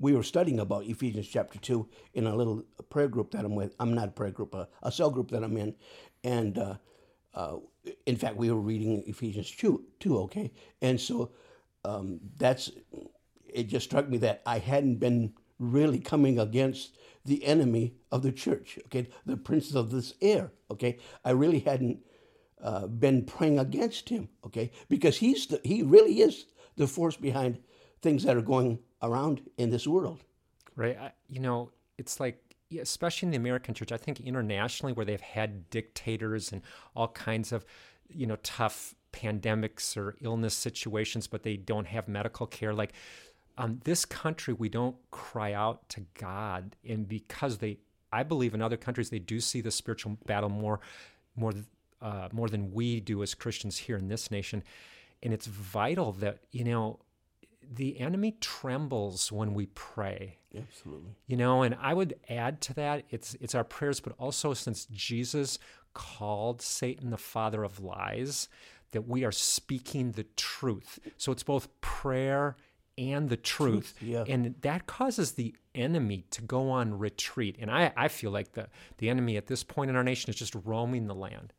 we 0.00 0.14
were 0.14 0.22
studying 0.22 0.60
about 0.60 0.84
Ephesians 0.84 1.26
chapter 1.26 1.58
2 1.58 1.88
in 2.14 2.26
a 2.26 2.34
little 2.34 2.62
prayer 2.88 3.08
group 3.08 3.30
that 3.32 3.44
I'm 3.44 3.54
with. 3.54 3.74
I'm 3.80 3.94
not 3.94 4.08
a 4.08 4.12
prayer 4.12 4.30
group, 4.30 4.54
a, 4.54 4.68
a 4.82 4.92
cell 4.92 5.10
group 5.10 5.30
that 5.30 5.42
I'm 5.42 5.56
in. 5.56 5.74
And 6.22 6.58
uh, 6.58 6.74
uh, 7.34 7.56
in 8.06 8.16
fact, 8.16 8.36
we 8.36 8.50
were 8.50 8.60
reading 8.60 9.02
Ephesians 9.06 9.50
2, 9.50 9.84
2 10.00 10.18
okay? 10.18 10.52
And 10.82 11.00
so 11.00 11.30
um, 11.84 12.20
that's, 12.36 12.70
it 13.48 13.64
just 13.68 13.86
struck 13.86 14.08
me 14.08 14.18
that 14.18 14.42
I 14.46 14.58
hadn't 14.58 14.96
been 14.96 15.32
really 15.58 15.98
coming 15.98 16.38
against 16.38 16.96
the 17.24 17.44
enemy 17.44 17.94
of 18.10 18.22
the 18.22 18.32
church, 18.32 18.78
okay? 18.86 19.08
The 19.26 19.36
prince 19.36 19.74
of 19.74 19.90
this 19.90 20.14
air, 20.20 20.52
okay? 20.70 20.98
I 21.24 21.30
really 21.30 21.60
hadn't 21.60 21.98
uh, 22.62 22.86
been 22.86 23.24
praying 23.24 23.58
against 23.58 24.08
him, 24.08 24.28
okay? 24.46 24.70
Because 24.88 25.18
he's 25.18 25.46
the, 25.46 25.60
he 25.64 25.82
really 25.82 26.20
is 26.20 26.46
the 26.76 26.86
force 26.86 27.16
behind 27.16 27.58
things 28.00 28.22
that 28.24 28.36
are 28.36 28.42
going 28.42 28.78
around 29.02 29.42
in 29.56 29.70
this 29.70 29.86
world. 29.86 30.22
right? 30.78 30.98
I, 30.98 31.12
you 31.28 31.40
know, 31.40 31.70
it's 31.98 32.20
like, 32.20 32.42
especially 32.80 33.26
in 33.26 33.30
the 33.32 33.36
American 33.36 33.74
church, 33.74 33.92
I 33.92 33.96
think 33.96 34.20
internationally, 34.20 34.92
where 34.92 35.04
they've 35.04 35.20
had 35.20 35.68
dictators 35.70 36.52
and 36.52 36.62
all 36.94 37.08
kinds 37.08 37.52
of, 37.52 37.66
you 38.08 38.26
know, 38.26 38.36
tough 38.42 38.94
pandemics 39.12 39.96
or 39.96 40.16
illness 40.20 40.54
situations, 40.54 41.26
but 41.26 41.42
they 41.42 41.56
don't 41.56 41.86
have 41.86 42.08
medical 42.08 42.46
care. 42.46 42.72
Like, 42.72 42.92
um, 43.56 43.80
this 43.84 44.04
country, 44.04 44.54
we 44.54 44.68
don't 44.68 44.96
cry 45.10 45.52
out 45.52 45.88
to 45.90 46.04
God, 46.14 46.76
and 46.88 47.08
because 47.08 47.58
they, 47.58 47.78
I 48.12 48.22
believe 48.22 48.54
in 48.54 48.62
other 48.62 48.76
countries, 48.76 49.10
they 49.10 49.18
do 49.18 49.40
see 49.40 49.60
the 49.60 49.70
spiritual 49.70 50.16
battle 50.26 50.48
more, 50.48 50.80
more, 51.34 51.52
uh, 52.00 52.28
more 52.32 52.48
than 52.48 52.72
we 52.72 53.00
do 53.00 53.22
as 53.22 53.34
Christians 53.34 53.78
here 53.78 53.96
in 53.96 54.08
this 54.08 54.30
nation, 54.30 54.62
and 55.22 55.34
it's 55.34 55.46
vital 55.46 56.12
that 56.12 56.38
you 56.52 56.62
know, 56.62 57.00
the 57.70 58.00
enemy 58.00 58.36
trembles 58.40 59.30
when 59.30 59.54
we 59.54 59.66
pray 59.66 60.38
Absolutely. 60.56 61.10
you 61.26 61.36
know 61.36 61.62
and 61.62 61.76
i 61.80 61.92
would 61.92 62.14
add 62.28 62.60
to 62.60 62.74
that 62.74 63.04
it's 63.10 63.36
it's 63.40 63.54
our 63.54 63.64
prayers 63.64 64.00
but 64.00 64.14
also 64.18 64.54
since 64.54 64.86
jesus 64.86 65.58
called 65.92 66.62
satan 66.62 67.10
the 67.10 67.18
father 67.18 67.64
of 67.64 67.80
lies 67.80 68.48
that 68.92 69.08
we 69.08 69.24
are 69.24 69.32
speaking 69.32 70.12
the 70.12 70.24
truth 70.36 70.98
so 71.16 71.32
it's 71.32 71.42
both 71.42 71.68
prayer 71.80 72.56
and 72.96 73.28
the 73.28 73.36
truth, 73.36 73.94
yeah. 74.00 74.24
and 74.26 74.56
that 74.62 74.86
causes 74.86 75.32
the 75.32 75.54
enemy 75.74 76.24
to 76.30 76.42
go 76.42 76.68
on 76.70 76.98
retreat 76.98 77.56
and 77.60 77.70
i 77.70 77.92
i 77.96 78.08
feel 78.08 78.32
like 78.32 78.52
the 78.52 78.68
the 78.98 79.08
enemy 79.08 79.36
at 79.36 79.46
this 79.46 79.62
point 79.62 79.88
in 79.90 79.96
our 79.96 80.02
nation 80.02 80.28
is 80.30 80.36
just 80.36 80.54
roaming 80.64 81.06
the 81.06 81.14
land 81.14 81.52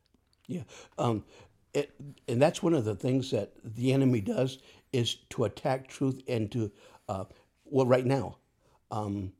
Yeah. 0.46 0.64
Um, 0.98 1.24
it, 1.72 1.92
and 2.28 2.42
that's 2.42 2.62
one 2.62 2.74
of 2.74 2.84
the 2.84 2.94
things 2.96 3.30
that 3.30 3.52
the 3.64 3.92
enemy 3.92 4.20
does 4.20 4.58
is 4.92 5.16
to 5.30 5.44
attack 5.44 5.88
truth 5.88 6.20
and 6.28 6.50
to, 6.52 6.70
uh, 7.08 7.24
well, 7.64 7.86
right 7.86 8.04
now, 8.04 8.38
um, 8.90 9.32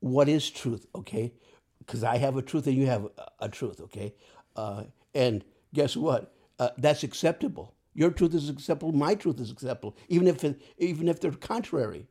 what 0.00 0.28
is 0.28 0.50
truth, 0.50 0.86
okay? 0.94 1.32
Because 1.78 2.02
I 2.02 2.16
have 2.18 2.36
a 2.36 2.42
truth 2.42 2.66
and 2.66 2.76
you 2.76 2.86
have 2.86 3.04
a, 3.18 3.44
a 3.46 3.48
truth, 3.48 3.80
okay? 3.82 4.14
Uh, 4.56 4.84
and 5.14 5.44
guess 5.74 5.96
what? 5.96 6.34
Uh, 6.58 6.70
that's 6.78 7.02
acceptable. 7.02 7.74
Your 7.94 8.10
truth 8.10 8.34
is 8.34 8.48
acceptable. 8.48 8.92
My 8.92 9.14
truth 9.14 9.40
is 9.40 9.50
acceptable, 9.50 9.96
even 10.08 10.26
if 10.26 10.44
it, 10.44 10.60
even 10.78 11.08
if 11.08 11.20
they're 11.20 11.32
contrary. 11.32 12.08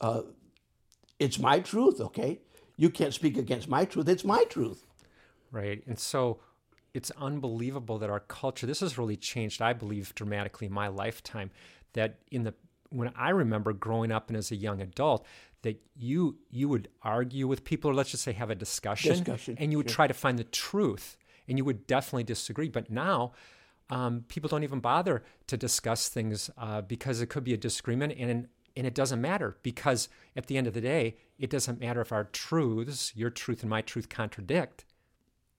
Uh, 0.00 0.22
it's 1.18 1.38
my 1.38 1.60
truth, 1.60 2.00
okay? 2.00 2.40
You 2.76 2.90
can't 2.90 3.14
speak 3.14 3.36
against 3.36 3.68
my 3.68 3.84
truth. 3.84 4.08
It's 4.08 4.24
my 4.24 4.44
truth. 4.44 4.84
right? 5.52 5.82
And 5.86 5.98
so 5.98 6.40
it's 6.92 7.10
unbelievable 7.12 7.98
that 7.98 8.10
our 8.10 8.20
culture, 8.20 8.66
this 8.66 8.80
has 8.80 8.98
really 8.98 9.16
changed, 9.16 9.62
I 9.62 9.72
believe, 9.72 10.14
dramatically 10.14 10.66
in 10.66 10.72
my 10.72 10.88
lifetime. 10.88 11.50
That 11.92 12.18
in 12.30 12.42
the 12.44 12.54
when 12.90 13.12
I 13.16 13.30
remember 13.30 13.72
growing 13.72 14.12
up 14.12 14.28
and 14.28 14.36
as 14.36 14.50
a 14.50 14.56
young 14.56 14.80
adult, 14.80 15.24
that 15.62 15.80
you 15.96 16.38
you 16.50 16.68
would 16.68 16.88
argue 17.02 17.46
with 17.48 17.64
people, 17.64 17.90
or 17.90 17.94
let's 17.94 18.10
just 18.10 18.22
say 18.24 18.32
have 18.32 18.50
a 18.50 18.54
discussion, 18.54 19.12
Discussion, 19.12 19.56
and 19.58 19.70
you 19.72 19.78
would 19.78 19.88
try 19.88 20.06
to 20.06 20.14
find 20.14 20.38
the 20.38 20.44
truth, 20.44 21.16
and 21.48 21.58
you 21.58 21.64
would 21.64 21.86
definitely 21.86 22.24
disagree. 22.24 22.68
But 22.68 22.90
now, 22.90 23.32
um, 23.90 24.24
people 24.28 24.48
don't 24.48 24.64
even 24.64 24.80
bother 24.80 25.22
to 25.46 25.56
discuss 25.56 26.08
things 26.08 26.50
uh, 26.56 26.80
because 26.80 27.20
it 27.20 27.26
could 27.26 27.44
be 27.44 27.54
a 27.54 27.58
disagreement, 27.58 28.14
and 28.18 28.48
and 28.76 28.86
it 28.86 28.94
doesn't 28.94 29.20
matter 29.20 29.56
because 29.62 30.08
at 30.36 30.46
the 30.46 30.56
end 30.56 30.66
of 30.66 30.74
the 30.74 30.80
day, 30.80 31.16
it 31.38 31.48
doesn't 31.48 31.80
matter 31.80 32.00
if 32.00 32.10
our 32.10 32.24
truths, 32.24 33.12
your 33.14 33.30
truth 33.30 33.62
and 33.62 33.70
my 33.70 33.82
truth, 33.82 34.08
contradict 34.08 34.84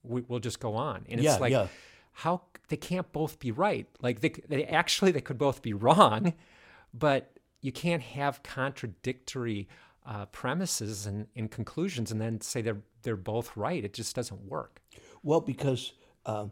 we, 0.08 0.22
we'll 0.28 0.40
just 0.40 0.60
go 0.60 0.76
on. 0.76 1.06
And 1.10 1.22
Yeah, 1.22 1.34
it's 1.34 1.42
like, 1.42 1.52
yeah. 1.52 1.68
how 2.12 2.44
they 2.70 2.78
can't 2.78 3.12
both 3.12 3.40
be 3.40 3.52
right. 3.52 3.88
Like 4.02 4.22
they, 4.22 4.30
they 4.48 4.66
actually 4.66 5.12
they 5.12 5.22
could 5.22 5.38
both 5.38 5.62
be 5.62 5.74
wrong, 5.74 6.34
but 6.94 7.32
you 7.62 7.72
can't 7.72 8.02
have 8.02 8.44
contradictory 8.44 9.68
uh, 10.06 10.26
premises 10.28 11.06
and, 11.06 11.28
and 11.36 11.50
conclusions 11.50 12.12
and 12.12 12.22
then 12.22 12.40
say 12.42 12.62
they're 12.62 12.82
they're 13.02 13.16
both 13.16 13.56
right. 13.56 13.84
It 13.84 13.94
just 13.94 14.16
doesn't 14.16 14.46
work. 14.46 14.82
Well, 15.24 15.42
because 15.42 15.94
uh, 16.26 16.48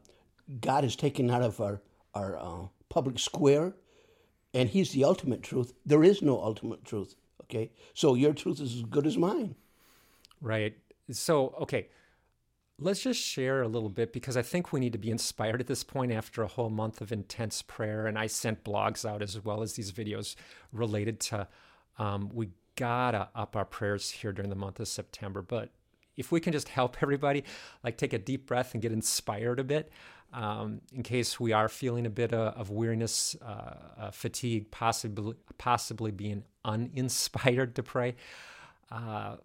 God 0.62 0.84
is 0.84 0.96
taken 0.96 1.30
out 1.30 1.42
of 1.42 1.60
our 1.62 1.82
our 2.14 2.38
uh, 2.38 2.68
public 2.90 3.20
square, 3.20 3.74
and 4.54 4.70
He's 4.70 4.92
the 4.92 5.04
ultimate 5.04 5.44
truth. 5.44 5.74
There 5.86 6.04
is 6.04 6.22
no 6.22 6.42
ultimate 6.42 6.86
truth. 6.86 7.16
Okay, 7.44 7.72
so 7.94 8.16
your 8.16 8.34
truth 8.34 8.60
is 8.60 8.76
as 8.76 8.82
good 8.84 9.06
as 9.08 9.18
mine. 9.18 9.56
Right. 10.42 10.78
So 11.12 11.56
okay, 11.62 11.88
let's 12.80 13.02
just 13.02 13.20
share 13.20 13.62
a 13.62 13.68
little 13.68 13.90
bit 13.90 14.14
because 14.14 14.38
I 14.38 14.42
think 14.42 14.72
we 14.72 14.80
need 14.80 14.94
to 14.94 15.00
be 15.00 15.12
inspired 15.12 15.62
at 15.62 15.68
this 15.68 15.84
point 15.84 16.12
after 16.12 16.44
a 16.44 16.48
whole 16.48 16.70
month 16.70 17.02
of 17.02 17.12
intense 17.12 17.62
prayer. 17.62 18.08
And 18.08 18.18
I 18.18 18.28
sent 18.28 18.64
blogs 18.64 19.10
out 19.10 19.22
as 19.22 19.44
well 19.44 19.62
as 19.62 19.74
these 19.74 19.92
videos 19.92 20.36
related 20.72 21.20
to 21.22 21.48
um, 21.98 22.30
we 22.34 22.50
gotta 22.76 23.30
up 23.36 23.56
our 23.56 23.66
prayers 23.66 24.10
here 24.10 24.32
during 24.32 24.50
the 24.50 24.56
month 24.56 24.80
of 24.80 24.88
September. 24.88 25.42
But 25.42 25.70
if 26.18 26.32
we 26.32 26.40
can 26.40 26.54
just 26.54 26.70
help 26.70 26.98
everybody, 27.02 27.44
like 27.84 27.98
take 27.98 28.14
a 28.14 28.20
deep 28.20 28.48
breath 28.48 28.74
and 28.74 28.82
get 28.82 28.92
inspired 28.92 29.60
a 29.60 29.64
bit, 29.64 29.92
um, 30.34 30.82
in 30.94 31.04
case 31.04 31.40
we 31.40 31.54
are 31.54 31.70
feeling 31.70 32.06
a 32.06 32.10
bit 32.10 32.34
of, 32.34 32.56
of 32.56 32.70
weariness, 32.70 33.36
uh, 33.42 33.76
uh, 33.98 34.12
fatigue, 34.12 34.72
possibly 34.72 35.36
possibly 35.58 36.12
being 36.12 36.44
uninspired 36.66 37.76
to 37.76 37.84
pray. 37.84 38.16
Uh, 38.92 39.38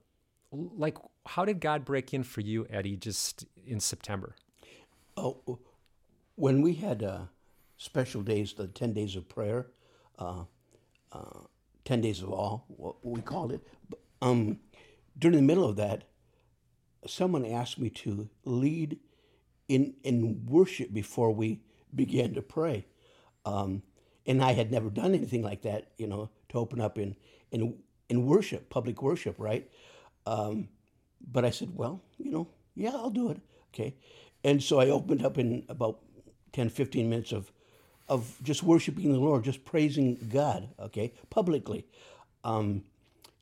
like, 0.51 0.97
how 1.27 1.45
did 1.45 1.61
God 1.61 1.85
break 1.85 2.15
in 2.15 2.23
for 2.25 2.41
you, 2.41 2.67
Eddie, 2.71 2.97
just 2.97 3.45
in 3.67 3.81
September? 3.81 4.35
Oh, 5.17 5.59
when 6.37 6.63
we 6.63 6.75
had 6.75 7.03
uh, 7.03 7.21
special 7.77 8.23
days, 8.23 8.55
the 8.55 8.67
ten 8.67 8.93
days 8.93 9.15
of 9.15 9.29
prayer, 9.29 9.67
uh, 10.19 10.45
uh, 11.13 11.41
10 11.85 12.03
days 12.03 12.23
of 12.23 12.31
all, 12.31 12.67
what 12.69 12.97
we 13.03 13.23
called 13.23 13.51
it. 13.51 13.67
Um, 14.21 14.59
during 15.19 15.37
the 15.37 15.43
middle 15.43 15.65
of 15.65 15.77
that, 15.77 16.05
someone 17.07 17.47
asked 17.47 17.79
me 17.79 17.89
to 17.89 18.29
lead 18.45 18.99
in, 19.69 19.95
in 20.03 20.47
worship 20.47 20.93
before 20.93 21.31
we 21.33 21.61
began 21.95 22.35
to 22.35 22.43
pray. 22.43 22.87
Um, 23.45 23.83
and 24.27 24.43
I 24.43 24.53
had 24.53 24.71
never 24.71 24.91
done 24.91 25.15
anything 25.15 25.43
like 25.43 25.63
that, 25.63 25.93
you 25.97 26.07
know, 26.07 26.31
to 26.51 26.59
open 26.59 26.81
up 26.81 26.99
in, 26.99 27.17
in, 27.51 27.75
in 28.09 28.27
worship, 28.27 28.69
public 28.71 29.03
worship, 29.03 29.37
right? 29.39 29.69
Um, 30.27 30.69
but 31.33 31.45
I 31.45 31.51
said, 31.51 31.71
well, 31.75 32.03
you 32.19 32.31
know, 32.31 32.49
yeah, 32.75 32.91
I'll 32.91 33.11
do 33.11 33.31
it. 33.31 33.41
Okay. 33.75 33.95
And 34.45 34.63
so 34.63 34.81
I 34.81 34.91
opened 34.91 35.25
up 35.25 35.39
in 35.39 35.65
about 35.69 36.01
10, 36.53 36.69
15 36.69 37.09
minutes 37.09 37.33
of 37.33 37.53
of 38.09 38.39
just 38.43 38.63
worshiping 38.63 39.13
the 39.13 39.19
Lord, 39.19 39.45
just 39.45 39.65
praising 39.65 40.17
God, 40.31 40.69
okay, 40.81 41.13
publicly. 41.31 41.87
Um, 42.43 42.85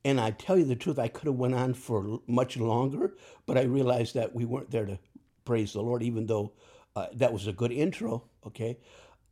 and 0.04 0.20
I 0.20 0.32
tell 0.32 0.58
you 0.58 0.64
the 0.64 0.76
truth, 0.76 0.98
I 0.98 1.08
could 1.08 1.26
have 1.26 1.36
went 1.36 1.54
on 1.54 1.74
for 1.74 2.20
much 2.26 2.56
longer, 2.56 3.14
but 3.46 3.56
I 3.56 3.62
realized 3.62 4.14
that 4.14 4.34
we 4.34 4.44
weren't 4.44 4.70
there 4.70 4.86
to 4.86 4.98
praise 5.46 5.74
the 5.74 5.82
Lord, 5.82 6.04
even 6.04 6.26
though 6.26 6.52
uh, 6.96 7.08
that 7.14 7.32
was 7.32 7.48
a 7.48 7.54
good 7.54 7.72
intro, 7.72 8.24
okay. 8.46 8.78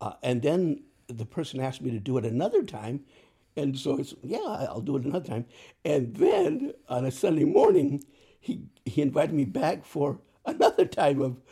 Uh, 0.02 0.14
and 0.24 0.42
then 0.42 0.84
the 1.08 1.26
person 1.26 1.60
asked 1.60 1.82
me 1.82 1.92
to 1.92 2.00
do 2.00 2.18
it 2.18 2.26
another 2.26 2.64
time, 2.64 3.02
and 3.56 3.78
so 3.78 3.98
it's 3.98 4.14
yeah, 4.24 4.38
I'll 4.70 4.82
do 4.82 4.96
it 4.98 5.04
another 5.06 5.28
time. 5.28 5.46
And 5.84 6.16
then 6.16 6.74
on 6.88 7.06
a 7.06 7.12
Sunday 7.12 7.44
morning, 7.44 8.04
he 8.40 8.62
he 8.86 9.02
invited 9.02 9.34
me 9.34 9.46
back 9.46 9.86
for 9.86 10.20
another 10.46 10.86
time 10.86 11.22
of 11.22 11.42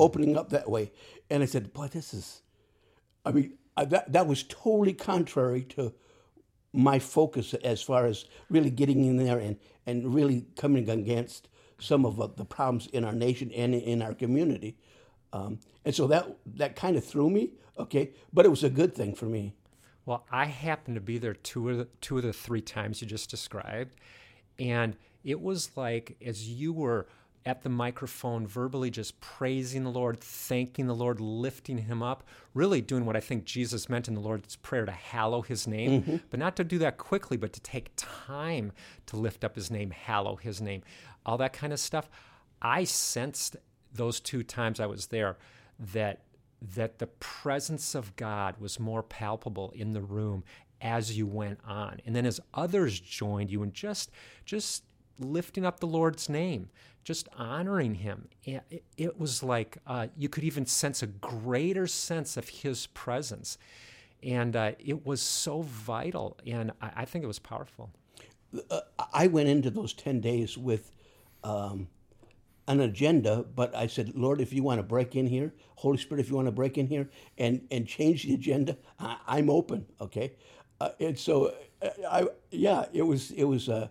opening 0.00 0.36
up 0.38 0.50
that 0.50 0.70
way, 0.70 0.92
and 1.30 1.42
I 1.44 1.46
said, 1.46 1.74
boy, 1.74 1.88
this 1.88 2.14
is 2.14 2.42
I 3.26 3.32
mean, 3.32 3.54
that, 3.76 4.12
that 4.12 4.28
was 4.28 4.44
totally 4.44 4.94
contrary 4.94 5.62
to 5.70 5.94
my 6.72 7.00
focus 7.00 7.54
as 7.54 7.82
far 7.82 8.06
as 8.06 8.26
really 8.50 8.70
getting 8.70 9.04
in 9.04 9.18
there 9.18 9.38
and, 9.38 9.58
and 9.86 10.14
really 10.14 10.46
coming 10.56 10.88
against 10.90 11.48
some 11.82 12.06
of 12.06 12.36
the 12.36 12.44
problems 12.44 12.86
in 12.88 13.04
our 13.04 13.12
nation 13.14 13.50
and 13.52 13.74
in 13.74 14.02
our 14.02 14.14
community. 14.14 14.76
Um, 15.32 15.60
and 15.84 15.94
so 15.94 16.06
that, 16.08 16.36
that 16.56 16.76
kind 16.76 16.96
of 16.96 17.04
threw 17.04 17.30
me, 17.30 17.52
okay, 17.78 18.10
but 18.32 18.44
it 18.44 18.50
was 18.50 18.62
a 18.62 18.70
good 18.70 18.94
thing 18.94 19.14
for 19.14 19.26
me. 19.26 19.54
Well, 20.04 20.26
I 20.30 20.46
happened 20.46 20.96
to 20.96 21.00
be 21.00 21.18
there 21.18 21.34
two 21.34 21.70
of 21.70 21.78
the, 21.78 21.88
two 22.00 22.18
of 22.18 22.24
the 22.24 22.32
three 22.32 22.60
times 22.60 23.00
you 23.00 23.06
just 23.06 23.30
described. 23.30 23.96
And 24.58 24.96
it 25.24 25.40
was 25.40 25.70
like 25.76 26.16
as 26.24 26.48
you 26.48 26.72
were– 26.72 27.06
at 27.44 27.62
the 27.62 27.68
microphone, 27.68 28.46
verbally 28.46 28.90
just 28.90 29.20
praising 29.20 29.84
the 29.84 29.90
Lord, 29.90 30.20
thanking 30.20 30.86
the 30.86 30.94
Lord, 30.94 31.20
lifting 31.20 31.78
him 31.78 32.02
up, 32.02 32.22
really 32.54 32.80
doing 32.80 33.04
what 33.04 33.16
I 33.16 33.20
think 33.20 33.44
Jesus 33.44 33.88
meant 33.88 34.08
in 34.08 34.14
the 34.14 34.20
Lord's 34.20 34.56
Prayer 34.56 34.84
to 34.84 34.92
hallow 34.92 35.42
his 35.42 35.66
name, 35.66 36.02
mm-hmm. 36.02 36.16
but 36.30 36.38
not 36.38 36.56
to 36.56 36.64
do 36.64 36.78
that 36.78 36.98
quickly, 36.98 37.36
but 37.36 37.52
to 37.54 37.60
take 37.60 37.90
time 37.96 38.72
to 39.06 39.16
lift 39.16 39.42
up 39.42 39.56
his 39.56 39.70
name, 39.70 39.90
hallow 39.90 40.36
his 40.36 40.60
name, 40.60 40.82
all 41.24 41.38
that 41.38 41.52
kind 41.52 41.72
of 41.72 41.80
stuff. 41.80 42.08
I 42.60 42.84
sensed 42.84 43.56
those 43.92 44.20
two 44.20 44.42
times 44.42 44.80
I 44.80 44.86
was 44.86 45.06
there 45.06 45.36
that 45.78 46.22
that 46.74 47.00
the 47.00 47.08
presence 47.08 47.94
of 47.94 48.14
God 48.14 48.54
was 48.60 48.78
more 48.78 49.02
palpable 49.02 49.72
in 49.74 49.92
the 49.92 50.00
room 50.00 50.44
as 50.80 51.16
you 51.16 51.26
went 51.26 51.58
on. 51.66 52.00
And 52.06 52.14
then 52.14 52.24
as 52.24 52.40
others 52.54 53.00
joined 53.00 53.50
you 53.50 53.62
and 53.62 53.74
just 53.74 54.10
just 54.44 54.84
lifting 55.18 55.64
up 55.64 55.80
the 55.80 55.86
Lord's 55.86 56.28
name, 56.28 56.68
just 57.04 57.28
honoring 57.36 57.96
him. 57.96 58.28
It, 58.44 58.84
it 58.96 59.18
was 59.18 59.42
like 59.42 59.78
uh, 59.86 60.08
you 60.16 60.28
could 60.28 60.44
even 60.44 60.66
sense 60.66 61.02
a 61.02 61.06
greater 61.06 61.86
sense 61.86 62.36
of 62.36 62.48
his 62.48 62.86
presence. 62.88 63.58
And 64.22 64.54
uh, 64.54 64.72
it 64.78 65.04
was 65.04 65.20
so 65.20 65.62
vital. 65.62 66.38
And 66.46 66.72
I, 66.80 66.90
I 66.96 67.04
think 67.04 67.24
it 67.24 67.28
was 67.28 67.40
powerful. 67.40 67.90
Uh, 68.70 68.80
I 69.12 69.26
went 69.26 69.48
into 69.48 69.70
those 69.70 69.92
10 69.94 70.20
days 70.20 70.56
with 70.56 70.92
um, 71.44 71.88
an 72.68 72.80
agenda, 72.80 73.44
but 73.54 73.74
I 73.74 73.86
said, 73.86 74.12
Lord, 74.14 74.40
if 74.40 74.52
you 74.52 74.62
want 74.62 74.78
to 74.78 74.82
break 74.82 75.16
in 75.16 75.26
here, 75.26 75.52
Holy 75.76 75.98
Spirit, 75.98 76.20
if 76.20 76.30
you 76.30 76.36
want 76.36 76.46
to 76.46 76.52
break 76.52 76.78
in 76.78 76.86
here 76.86 77.10
and, 77.38 77.66
and 77.70 77.86
change 77.86 78.24
the 78.24 78.34
agenda, 78.34 78.76
I, 78.98 79.38
am 79.38 79.50
open, 79.50 79.86
okay? 80.00 80.32
Uh, 80.80 80.90
and 81.00 81.18
so, 81.18 81.54
uh, 81.82 81.88
I, 82.08 82.26
yeah, 82.50 82.86
it 82.92 83.02
was, 83.02 83.32
it 83.32 83.44
was, 83.44 83.68
uh, 83.68 83.88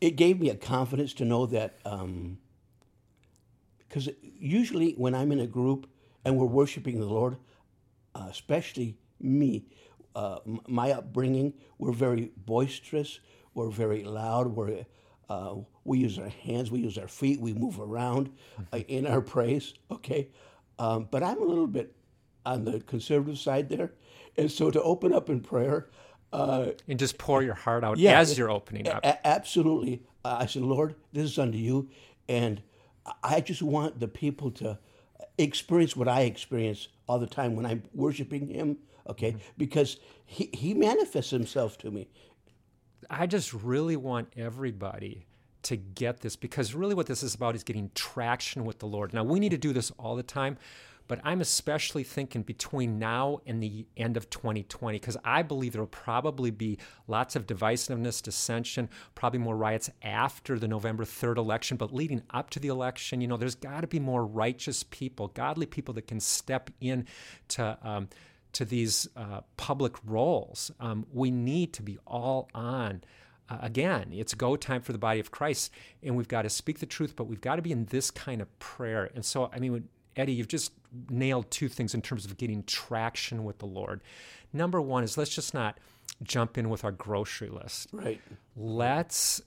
it 0.00 0.16
gave 0.16 0.40
me 0.40 0.50
a 0.50 0.56
confidence 0.56 1.12
to 1.14 1.24
know 1.24 1.46
that 1.46 1.78
because 3.88 4.08
um, 4.08 4.14
usually 4.22 4.92
when 4.92 5.14
I'm 5.14 5.32
in 5.32 5.40
a 5.40 5.46
group 5.46 5.88
and 6.24 6.36
we're 6.36 6.46
worshiping 6.46 7.00
the 7.00 7.06
Lord, 7.06 7.36
uh, 8.14 8.28
especially 8.30 8.96
me, 9.20 9.66
uh, 10.14 10.38
my 10.66 10.92
upbringing, 10.92 11.54
we're 11.78 11.92
very 11.92 12.30
boisterous, 12.36 13.20
we're 13.54 13.70
very 13.70 14.04
loud, 14.04 14.48
we're, 14.48 14.84
uh, 15.30 15.54
we 15.84 15.98
use 15.98 16.18
our 16.18 16.28
hands, 16.28 16.70
we 16.72 16.80
use 16.80 16.98
our 16.98 17.08
feet, 17.08 17.40
we 17.40 17.54
move 17.54 17.80
around 17.80 18.30
uh, 18.72 18.76
in 18.88 19.06
our 19.06 19.20
praise, 19.20 19.72
okay? 19.90 20.28
Um, 20.78 21.06
but 21.10 21.22
I'm 21.22 21.40
a 21.40 21.44
little 21.44 21.68
bit 21.68 21.94
on 22.44 22.64
the 22.64 22.80
conservative 22.80 23.38
side 23.38 23.68
there. 23.68 23.92
And 24.36 24.50
so 24.50 24.70
to 24.70 24.82
open 24.82 25.14
up 25.14 25.30
in 25.30 25.40
prayer, 25.40 25.88
uh, 26.32 26.70
and 26.88 26.98
just 26.98 27.16
pour 27.16 27.42
your 27.42 27.54
heart 27.54 27.84
out 27.84 27.98
yeah, 27.98 28.18
as 28.18 28.36
you're 28.36 28.50
opening 28.50 28.88
up. 28.88 29.04
A- 29.04 29.26
absolutely. 29.26 30.02
Uh, 30.24 30.38
I 30.40 30.46
said, 30.46 30.62
Lord, 30.62 30.94
this 31.12 31.24
is 31.24 31.38
unto 31.38 31.58
you. 31.58 31.88
And 32.28 32.62
I 33.22 33.40
just 33.40 33.62
want 33.62 33.98
the 33.98 34.08
people 34.08 34.50
to 34.52 34.78
experience 35.38 35.96
what 35.96 36.08
I 36.08 36.22
experience 36.22 36.88
all 37.08 37.18
the 37.18 37.26
time 37.26 37.56
when 37.56 37.66
I'm 37.66 37.82
worshiping 37.94 38.48
Him, 38.48 38.78
okay? 39.08 39.32
Mm-hmm. 39.32 39.38
Because 39.58 39.96
he, 40.24 40.50
he 40.52 40.74
manifests 40.74 41.30
Himself 41.30 41.78
to 41.78 41.90
me. 41.90 42.08
I 43.10 43.26
just 43.26 43.52
really 43.52 43.96
want 43.96 44.32
everybody 44.36 45.26
to 45.62 45.76
get 45.76 46.20
this 46.20 46.36
because 46.36 46.74
really 46.74 46.94
what 46.94 47.06
this 47.06 47.22
is 47.22 47.34
about 47.34 47.56
is 47.56 47.64
getting 47.64 47.90
traction 47.94 48.64
with 48.64 48.78
the 48.78 48.86
Lord. 48.86 49.12
Now, 49.12 49.24
we 49.24 49.40
need 49.40 49.50
to 49.50 49.58
do 49.58 49.72
this 49.72 49.90
all 49.98 50.14
the 50.14 50.22
time, 50.22 50.56
but 51.08 51.20
I'm 51.24 51.40
especially 51.40 52.04
thinking 52.04 52.42
between 52.42 53.00
now 53.00 53.40
and 53.44 53.60
the 53.60 53.84
end 53.96 54.16
of 54.16 54.30
2020, 54.30 54.98
because 54.98 55.16
I 55.24 55.42
believe 55.42 55.72
there 55.72 55.82
will 55.82 55.88
probably 55.88 56.52
be 56.52 56.78
lots 57.08 57.34
of 57.34 57.48
divisiveness, 57.48 58.22
dissension, 58.22 58.88
probably 59.16 59.40
more 59.40 59.56
riots 59.56 59.90
after 60.02 60.56
the 60.56 60.68
November 60.68 61.04
3rd 61.04 61.36
election. 61.36 61.76
But 61.76 61.92
leading 61.92 62.22
up 62.30 62.48
to 62.50 62.60
the 62.60 62.68
election, 62.68 63.20
you 63.20 63.26
know, 63.26 63.36
there's 63.36 63.56
got 63.56 63.80
to 63.80 63.88
be 63.88 63.98
more 63.98 64.24
righteous 64.24 64.84
people, 64.84 65.28
godly 65.28 65.66
people 65.66 65.92
that 65.94 66.06
can 66.06 66.20
step 66.20 66.70
in 66.80 67.06
to. 67.48 67.76
Um, 67.82 68.08
to 68.52 68.64
these 68.64 69.08
uh, 69.16 69.40
public 69.56 69.94
roles, 70.04 70.70
um, 70.80 71.06
we 71.12 71.30
need 71.30 71.72
to 71.74 71.82
be 71.82 71.98
all 72.06 72.48
on. 72.54 73.02
Uh, 73.48 73.58
again, 73.62 74.10
it's 74.12 74.34
go 74.34 74.56
time 74.56 74.80
for 74.80 74.92
the 74.92 74.98
body 74.98 75.20
of 75.20 75.30
Christ, 75.30 75.72
and 76.02 76.16
we've 76.16 76.28
got 76.28 76.42
to 76.42 76.50
speak 76.50 76.78
the 76.78 76.86
truth, 76.86 77.14
but 77.16 77.24
we've 77.24 77.40
got 77.40 77.56
to 77.56 77.62
be 77.62 77.72
in 77.72 77.86
this 77.86 78.10
kind 78.10 78.40
of 78.40 78.58
prayer. 78.58 79.10
And 79.14 79.24
so, 79.24 79.50
I 79.52 79.58
mean, 79.58 79.88
Eddie, 80.16 80.32
you've 80.32 80.48
just 80.48 80.72
nailed 81.08 81.50
two 81.50 81.68
things 81.68 81.94
in 81.94 82.02
terms 82.02 82.24
of 82.24 82.36
getting 82.36 82.62
traction 82.64 83.44
with 83.44 83.58
the 83.58 83.66
Lord. 83.66 84.02
Number 84.52 84.80
one 84.80 85.04
is 85.04 85.16
let's 85.16 85.34
just 85.34 85.54
not 85.54 85.78
jump 86.22 86.58
in 86.58 86.68
with 86.68 86.84
our 86.84 86.92
grocery 86.92 87.48
list. 87.48 87.88
Right. 87.92 88.20
Let's 88.56 89.40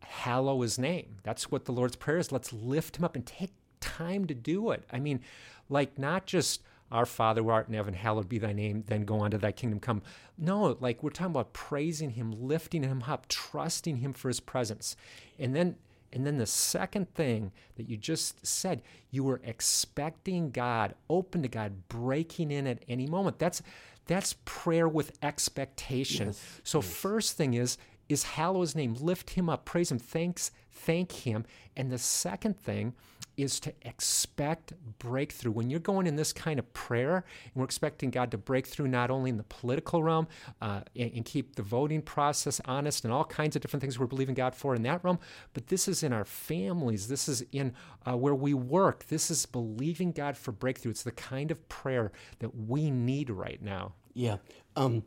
hallow 0.00 0.62
his 0.62 0.78
name. 0.78 1.16
That's 1.22 1.50
what 1.50 1.64
the 1.64 1.72
Lord's 1.72 1.96
Prayer 1.96 2.18
is. 2.18 2.32
Let's 2.32 2.52
lift 2.52 2.96
him 2.96 3.04
up 3.04 3.14
and 3.14 3.26
take 3.26 3.52
time 3.80 4.26
to 4.26 4.34
do 4.34 4.70
it. 4.70 4.84
I 4.90 4.98
mean, 5.00 5.20
like 5.68 5.98
not 5.98 6.26
just 6.26 6.62
Our 6.90 7.06
Father 7.06 7.42
who 7.42 7.50
art 7.50 7.68
in 7.68 7.74
heaven, 7.74 7.94
hallowed 7.94 8.28
be 8.28 8.38
thy 8.38 8.52
name, 8.52 8.84
then 8.86 9.04
go 9.04 9.20
on 9.20 9.30
to 9.32 9.38
thy 9.38 9.52
kingdom 9.52 9.80
come. 9.80 10.02
No, 10.36 10.76
like 10.80 11.02
we're 11.02 11.10
talking 11.10 11.32
about 11.32 11.52
praising 11.52 12.10
him, 12.10 12.32
lifting 12.32 12.82
him 12.82 13.04
up, 13.06 13.28
trusting 13.28 13.96
him 13.96 14.12
for 14.12 14.28
his 14.28 14.40
presence. 14.40 14.96
And 15.38 15.54
then 15.54 15.76
and 16.12 16.26
then 16.26 16.38
the 16.38 16.46
second 16.46 17.12
thing 17.14 17.52
that 17.76 17.88
you 17.88 17.96
just 17.96 18.46
said, 18.46 18.82
you 19.10 19.24
were 19.24 19.40
expecting 19.44 20.50
God, 20.50 20.94
open 21.10 21.42
to 21.42 21.48
God, 21.48 21.88
breaking 21.88 22.50
in 22.50 22.66
at 22.66 22.82
any 22.88 23.06
moment. 23.06 23.38
That's 23.38 23.62
that's 24.06 24.36
prayer 24.46 24.88
with 24.88 25.18
expectation. 25.22 26.28
Yes, 26.28 26.60
so 26.64 26.78
yes. 26.78 26.90
first 26.90 27.36
thing 27.36 27.54
is 27.54 27.76
is 28.08 28.22
hallow 28.22 28.62
his 28.62 28.74
name, 28.74 28.94
lift 28.94 29.30
him 29.30 29.50
up, 29.50 29.66
praise 29.66 29.90
him, 29.90 29.98
thanks, 29.98 30.50
thank 30.70 31.12
him. 31.12 31.44
And 31.76 31.92
the 31.92 31.98
second 31.98 32.58
thing 32.58 32.94
is 33.38 33.60
to 33.60 33.72
expect 33.82 34.72
breakthrough. 34.98 35.52
When 35.52 35.70
you're 35.70 35.80
going 35.80 36.06
in 36.06 36.16
this 36.16 36.32
kind 36.32 36.58
of 36.58 36.70
prayer, 36.72 37.24
and 37.44 37.54
we're 37.54 37.64
expecting 37.64 38.10
God 38.10 38.32
to 38.32 38.38
break 38.38 38.66
through 38.66 38.88
not 38.88 39.10
only 39.10 39.30
in 39.30 39.36
the 39.36 39.44
political 39.44 40.02
realm 40.02 40.26
uh, 40.60 40.80
and, 40.96 41.12
and, 41.14 41.24
keep 41.24 41.54
the 41.54 41.62
voting 41.62 42.02
process 42.02 42.60
honest 42.64 43.04
and 43.04 43.12
all 43.12 43.24
kinds 43.24 43.54
of 43.54 43.62
different 43.62 43.80
things 43.80 43.98
we're 43.98 44.06
believing 44.06 44.34
God 44.34 44.54
for 44.54 44.74
in 44.74 44.82
that 44.82 45.04
realm, 45.04 45.20
but 45.54 45.68
this 45.68 45.86
is 45.86 46.02
in 46.02 46.12
our 46.12 46.24
families. 46.24 47.06
This 47.06 47.28
is 47.28 47.44
in 47.52 47.74
uh, 48.06 48.16
where 48.16 48.34
we 48.34 48.54
work. 48.54 49.06
This 49.06 49.30
is 49.30 49.46
believing 49.46 50.10
God 50.10 50.36
for 50.36 50.50
breakthrough. 50.50 50.90
It's 50.90 51.04
the 51.04 51.12
kind 51.12 51.50
of 51.50 51.68
prayer 51.68 52.10
that 52.40 52.54
we 52.54 52.90
need 52.90 53.30
right 53.30 53.62
now. 53.62 53.92
Yeah. 54.14 54.38
Um, 54.74 55.04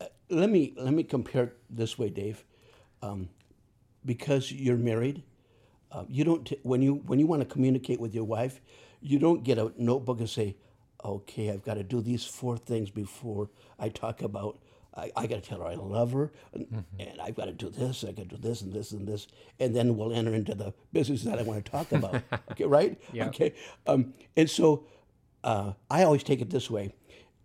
uh, 0.00 0.06
let 0.30 0.48
me 0.48 0.72
let 0.78 0.94
me 0.94 1.04
compare 1.04 1.44
it 1.44 1.58
this 1.68 1.98
way, 1.98 2.08
Dave. 2.08 2.44
Um, 3.02 3.28
because 4.04 4.50
you're 4.50 4.76
married 4.76 5.22
uh, 5.92 6.04
you 6.08 6.24
don't 6.24 6.46
t- 6.46 6.58
when 6.62 6.82
you 6.82 6.94
when 7.06 7.18
you 7.18 7.26
want 7.26 7.42
to 7.42 7.46
communicate 7.46 8.00
with 8.00 8.14
your 8.14 8.24
wife, 8.24 8.60
you 9.00 9.18
don't 9.18 9.44
get 9.44 9.58
a 9.58 9.72
notebook 9.76 10.18
and 10.18 10.28
say, 10.28 10.56
"Okay, 11.04 11.50
I've 11.50 11.62
got 11.62 11.74
to 11.74 11.82
do 11.82 12.00
these 12.00 12.24
four 12.24 12.56
things 12.56 12.90
before 12.90 13.50
I 13.78 13.90
talk 13.90 14.22
about." 14.22 14.58
I, 14.94 15.10
I 15.16 15.26
got 15.26 15.42
to 15.42 15.48
tell 15.48 15.60
her 15.60 15.66
I 15.66 15.74
love 15.74 16.12
her, 16.12 16.32
and, 16.52 16.66
mm-hmm. 16.66 17.00
and 17.00 17.20
I've 17.20 17.34
got 17.34 17.46
to 17.46 17.52
do 17.52 17.70
this. 17.70 18.04
I 18.04 18.12
got 18.12 18.28
to 18.28 18.36
do 18.36 18.36
this 18.36 18.60
and 18.60 18.72
this 18.72 18.92
and 18.92 19.06
this, 19.08 19.26
and 19.58 19.74
then 19.74 19.96
we'll 19.96 20.12
enter 20.12 20.34
into 20.34 20.54
the 20.54 20.74
business 20.92 21.22
that 21.22 21.38
I 21.38 21.42
want 21.42 21.64
to 21.64 21.70
talk 21.70 21.92
about. 21.92 22.22
okay, 22.50 22.64
right? 22.64 23.00
Yeah. 23.12 23.28
Okay. 23.28 23.54
Um, 23.86 24.12
and 24.36 24.50
so 24.50 24.86
uh, 25.44 25.72
I 25.90 26.02
always 26.02 26.22
take 26.22 26.40
it 26.40 26.50
this 26.50 26.70
way: 26.70 26.94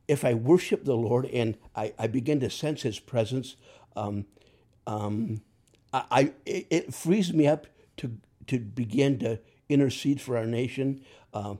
if 0.07 0.23
I 0.23 0.33
worship 0.33 0.85
the 0.85 0.95
Lord 0.95 1.25
and 1.25 1.57
I, 1.75 1.93
I 1.97 2.07
begin 2.07 2.39
to 2.41 2.49
sense 2.49 2.81
His 2.81 2.99
presence, 2.99 3.55
um, 3.95 4.25
um, 4.85 5.41
I, 5.93 6.03
I 6.11 6.21
it, 6.45 6.67
it 6.69 6.93
frees 6.93 7.33
me 7.33 7.47
up 7.47 7.67
to 7.97 8.17
to 8.47 8.59
begin 8.59 9.19
to 9.19 9.39
intercede 9.69 10.21
for 10.21 10.37
our 10.37 10.45
nation, 10.45 11.01
uh, 11.33 11.55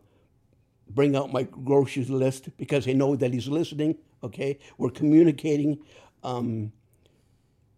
bring 0.90 1.16
out 1.16 1.32
my 1.32 1.44
groceries 1.44 2.10
list 2.10 2.56
because 2.58 2.88
I 2.88 2.94
know 2.94 3.16
that 3.16 3.34
he's 3.34 3.48
listening. 3.48 3.98
Okay, 4.24 4.60
we're 4.78 4.90
communicating, 4.90 5.80
um, 6.24 6.72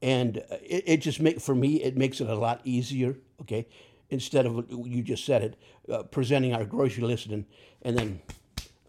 and 0.02 0.38
it, 0.38 0.84
it 0.86 0.98
just 0.98 1.20
make 1.20 1.42
for 1.42 1.54
me 1.54 1.84
it 1.84 1.98
makes 1.98 2.22
it 2.22 2.30
a 2.30 2.36
lot 2.36 2.62
easier. 2.64 3.18
Okay, 3.42 3.68
instead 4.10 4.46
of 4.46 4.66
you 4.70 5.04
just 5.04 5.26
said 5.26 5.44
it, 5.44 5.58
uh, 5.92 6.04
presenting 6.04 6.54
our 6.54 6.66
grocery 6.66 7.04
list 7.04 7.28
and 7.28 7.46
and 7.82 7.98
then 7.98 8.22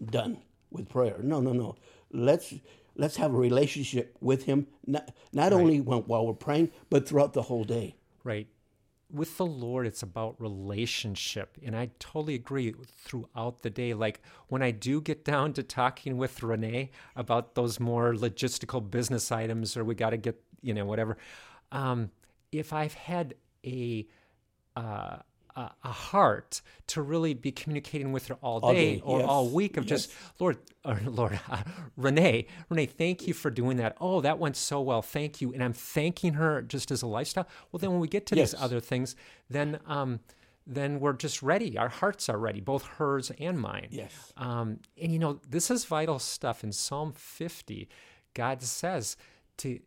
done 0.05 0.39
with 0.71 0.89
prayer. 0.89 1.17
No, 1.23 1.41
no, 1.41 1.53
no. 1.53 1.77
Let's 2.13 2.55
let's 2.95 3.17
have 3.17 3.35
a 3.35 3.39
relationship 3.39 4.17
with 4.21 4.45
him 4.45 4.67
not 4.87 5.11
not 5.33 5.53
right. 5.53 5.61
only 5.61 5.81
when, 5.81 6.01
while 6.01 6.27
we're 6.27 6.35
praying 6.35 6.71
but 6.89 7.09
throughout 7.09 7.33
the 7.33 7.43
whole 7.43 7.65
day. 7.65 7.97
Right 8.23 8.47
with 9.13 9.37
the 9.37 9.47
Lord, 9.47 9.87
it's 9.87 10.03
about 10.03 10.41
relationship. 10.41 11.59
And 11.65 11.77
I 11.77 11.91
totally 11.99 12.35
agree 12.35 12.75
throughout 13.05 13.63
the 13.63 13.71
day. 13.71 13.95
Like 13.95 14.21
when 14.49 14.63
I 14.63 14.71
do 14.71 15.01
get 15.01 15.25
down 15.25 15.53
to 15.55 15.63
talking 15.63 16.17
with 16.17 16.43
Renee 16.43 16.91
about 17.17 17.55
those 17.55 17.81
more 17.81 18.13
logistical 18.13 18.89
business 18.89 19.33
items, 19.33 19.77
or 19.77 19.85
we 19.85 19.95
got 19.95 20.11
to 20.11 20.17
get, 20.17 20.43
you 20.63 20.75
know, 20.75 20.85
whatever. 20.85 21.17
Um, 21.73 22.11
if 22.53 22.73
I've 22.73 22.95
had 22.95 23.35
a, 23.65 24.07
uh, 24.77 25.19
a, 25.57 25.71
a 25.85 25.93
heart 25.93 26.61
to 26.89 27.03
really 27.03 27.35
be 27.35 27.53
communicating 27.53 28.13
with 28.13 28.29
her 28.29 28.35
all 28.43 28.61
day, 28.61 28.67
all 28.67 28.73
day 28.73 29.01
or 29.05 29.19
yes. 29.21 29.29
all 29.29 29.49
week 29.49 29.77
of 29.77 29.85
yes. 29.85 30.07
just 30.07 30.17
Lord, 30.39 30.59
or 30.85 31.01
Lord, 31.05 31.39
uh, 31.49 31.63
Renee, 31.97 32.47
Renee, 32.69 32.87
thank 32.87 33.27
you 33.27 33.35
for 33.35 33.51
doing 33.51 33.77
that. 33.79 33.97
Oh, 34.01 34.21
that 34.21 34.39
went 34.39 34.57
so 34.57 34.81
well. 34.81 35.03
Thank 35.03 35.41
you, 35.41 35.53
and 35.53 35.63
I'm 35.63 35.73
thanking 35.73 36.35
her 36.35 36.63
just 36.63 36.91
as 36.91 37.03
a 37.03 37.07
lifestyle. 37.07 37.49
Well, 37.71 37.79
then 37.79 37.91
when 37.91 38.01
we 38.01 38.09
get 38.09 38.27
to 38.27 38.37
yes. 38.37 38.53
these 38.53 38.61
other 38.61 38.81
things, 38.81 39.17
then. 39.49 39.79
Um, 39.87 40.21
then 40.67 41.01
we're 41.01 41.15
just 41.15 41.43
ready. 41.43 41.77
Our 41.77 41.89
hearts 41.89 42.29
are 42.29 42.39
ready, 42.39 42.61
both 42.61 42.85
hers 42.85 43.33
and 43.41 43.59
mine. 43.59 43.89
Yes. 43.91 44.33
Um, 44.37 44.79
and 45.01 45.13
you 45.13 45.19
know, 45.19 45.41
this 45.49 45.69
is 45.69 45.85
vital 45.85 46.21
stuff. 46.21 46.63
In 46.63 46.71
Psalm 46.71 47.13
50, 47.17 47.89
God 48.35 48.63
says 48.63 49.17
to 49.59 49.81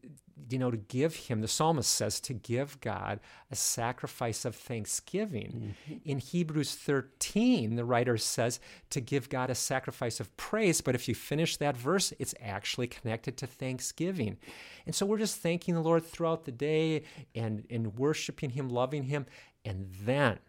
you 0.49 0.57
know, 0.57 0.71
to 0.71 0.77
give 0.77 1.15
him, 1.15 1.41
the 1.41 1.47
psalmist 1.47 1.89
says, 1.89 2.19
to 2.21 2.33
give 2.33 2.79
God 2.81 3.19
a 3.51 3.55
sacrifice 3.55 4.45
of 4.45 4.55
thanksgiving. 4.55 5.75
Mm-hmm. 5.87 5.97
In 6.05 6.19
Hebrews 6.19 6.75
13, 6.75 7.75
the 7.75 7.85
writer 7.85 8.17
says 8.17 8.59
to 8.89 9.01
give 9.01 9.29
God 9.29 9.49
a 9.49 9.55
sacrifice 9.55 10.19
of 10.19 10.35
praise. 10.37 10.81
But 10.81 10.95
if 10.95 11.07
you 11.07 11.15
finish 11.15 11.57
that 11.57 11.77
verse, 11.77 12.13
it's 12.19 12.35
actually 12.41 12.87
connected 12.87 13.37
to 13.37 13.47
thanksgiving. 13.47 14.37
And 14.85 14.93
so 14.93 15.05
we're 15.05 15.17
just 15.17 15.37
thanking 15.37 15.75
the 15.75 15.81
Lord 15.81 16.05
throughout 16.05 16.45
the 16.45 16.51
day 16.51 17.03
and, 17.35 17.65
and 17.69 17.97
worshiping 17.97 18.51
Him, 18.51 18.69
loving 18.69 19.03
Him. 19.03 19.25
And 19.65 19.87
then 20.03 20.39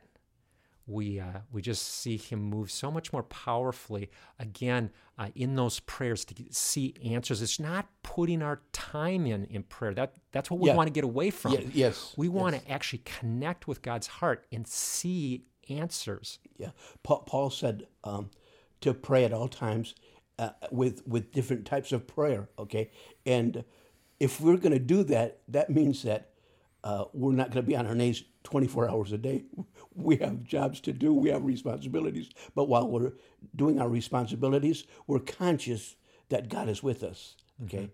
we 0.87 1.19
uh, 1.19 1.41
we 1.51 1.63
just 1.63 1.83
see 1.83 2.17
him 2.17 2.41
move 2.43 2.71
so 2.71 2.91
much 2.91 3.13
more 3.13 3.23
powerfully 3.23 4.11
again 4.39 4.91
uh, 5.19 5.29
in 5.35 5.55
those 5.55 5.81
prayers 5.81 6.25
to 6.27 6.35
see 6.51 6.95
answers. 7.05 7.41
It's 7.41 7.59
not 7.59 7.89
putting 8.03 8.43
our 8.43 8.61
time 8.73 9.27
in 9.27 9.45
in 9.47 9.63
prayer. 9.63 9.95
That 9.95 10.15
that's 10.33 10.51
what 10.51 10.61
we 10.61 10.69
yeah. 10.69 10.77
want 10.77 10.89
to 10.89 10.93
get 10.93 11.05
away 11.05 11.31
from. 11.31 11.53
Yeah, 11.53 11.61
yes, 11.73 12.15
we 12.17 12.29
want 12.29 12.55
yes. 12.55 12.65
to 12.65 12.71
actually 12.71 13.03
connect 13.05 13.67
with 13.67 13.81
God's 13.83 14.07
heart 14.07 14.47
and 14.53 14.67
see 14.67 15.47
answers. 15.71 16.39
Yeah, 16.59 16.71
Paul, 17.03 17.25
Paul 17.27 17.51
said 17.51 17.87
um, 18.03 18.31
to 18.83 18.93
pray 18.93 19.25
at 19.25 19.33
all 19.33 19.49
times 19.49 19.95
uh, 20.39 20.51
with 20.71 21.07
with 21.07 21.33
different 21.33 21.65
types 21.65 21.93
of 21.93 22.07
prayer. 22.07 22.49
Okay, 22.59 22.91
and 23.25 23.65
if 24.21 24.41
we're 24.41 24.59
going 24.59 24.73
to 24.73 24.79
do 24.79 25.03
that, 25.05 25.41
that 25.49 25.71
means 25.71 26.03
that 26.03 26.31
uh, 26.85 27.07
we're 27.13 27.33
not 27.33 27.51
going 27.51 27.65
to 27.65 27.69
be 27.69 27.75
on 27.75 27.87
our 27.87 27.95
knees 27.95 28.23
24 28.45 28.89
hours 28.89 29.13
a 29.13 29.19
day. 29.19 29.45
We 29.97 30.17
have 30.17 30.43
jobs 30.43 30.81
to 30.81 30.93
do, 30.93 31.15
we 31.15 31.31
have 31.31 31.45
responsibilities. 31.45 32.29
But 32.57 32.65
while 32.65 32.89
we're 32.89 33.13
doing 33.55 33.81
our 33.81 33.89
responsibilities, 33.89 34.83
we're 35.07 35.21
conscious 35.21 35.95
that 36.31 36.49
God 36.49 36.69
is 36.69 36.83
with 36.83 37.05
us. 37.05 37.37
Okay. 37.63 37.77
Mm-hmm. 37.77 37.87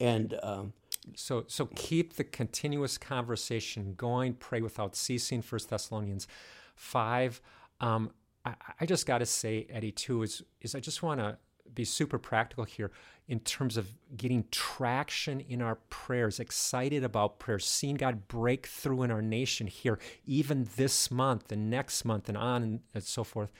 And 0.00 0.38
um, 0.42 0.72
so, 1.14 1.44
so 1.48 1.66
keep 1.74 2.14
the 2.14 2.24
continuous 2.24 2.96
conversation 2.96 3.92
going. 3.98 4.32
Pray 4.32 4.62
without 4.62 4.96
ceasing. 4.96 5.42
First 5.42 5.68
Thessalonians 5.68 6.26
five. 6.74 7.42
Um, 7.82 8.12
I, 8.46 8.54
I, 8.80 8.86
just 8.86 9.04
got 9.06 9.18
to 9.18 9.26
say, 9.26 9.66
Eddie, 9.68 9.92
too, 9.92 10.22
is 10.22 10.42
is 10.62 10.74
I 10.74 10.80
just 10.80 11.02
want 11.02 11.20
to 11.20 11.36
be 11.74 11.84
super 11.84 12.18
practical 12.18 12.64
here 12.64 12.90
in 13.28 13.40
terms 13.40 13.76
of 13.76 13.94
getting 14.16 14.44
traction 14.50 15.40
in 15.40 15.62
our 15.62 15.76
prayers, 15.90 16.40
excited 16.40 17.04
about 17.04 17.38
prayers, 17.38 17.64
seeing 17.64 17.96
God 17.96 18.28
break 18.28 18.66
through 18.66 19.04
in 19.04 19.10
our 19.10 19.22
nation 19.22 19.66
here, 19.66 19.98
even 20.26 20.68
this 20.76 21.10
month 21.10 21.52
and 21.52 21.70
next 21.70 22.04
month 22.04 22.28
and 22.28 22.36
on 22.36 22.80
and, 22.94 23.04
so 23.04 23.24
forth, 23.24 23.52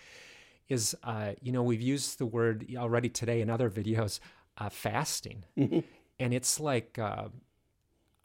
is, 0.68 0.96
uh, 1.04 1.32
you 1.40 1.52
know, 1.52 1.62
we've 1.62 1.80
used 1.80 2.18
the 2.18 2.26
word 2.26 2.66
already 2.76 3.08
today 3.08 3.40
in 3.40 3.48
other 3.48 3.70
videos, 3.70 4.20
uh, 4.58 4.68
fasting. 4.68 5.44
Mm-hmm. 5.58 5.80
And 6.20 6.32
it's 6.32 6.60
like, 6.60 7.00
uh, 7.00 7.30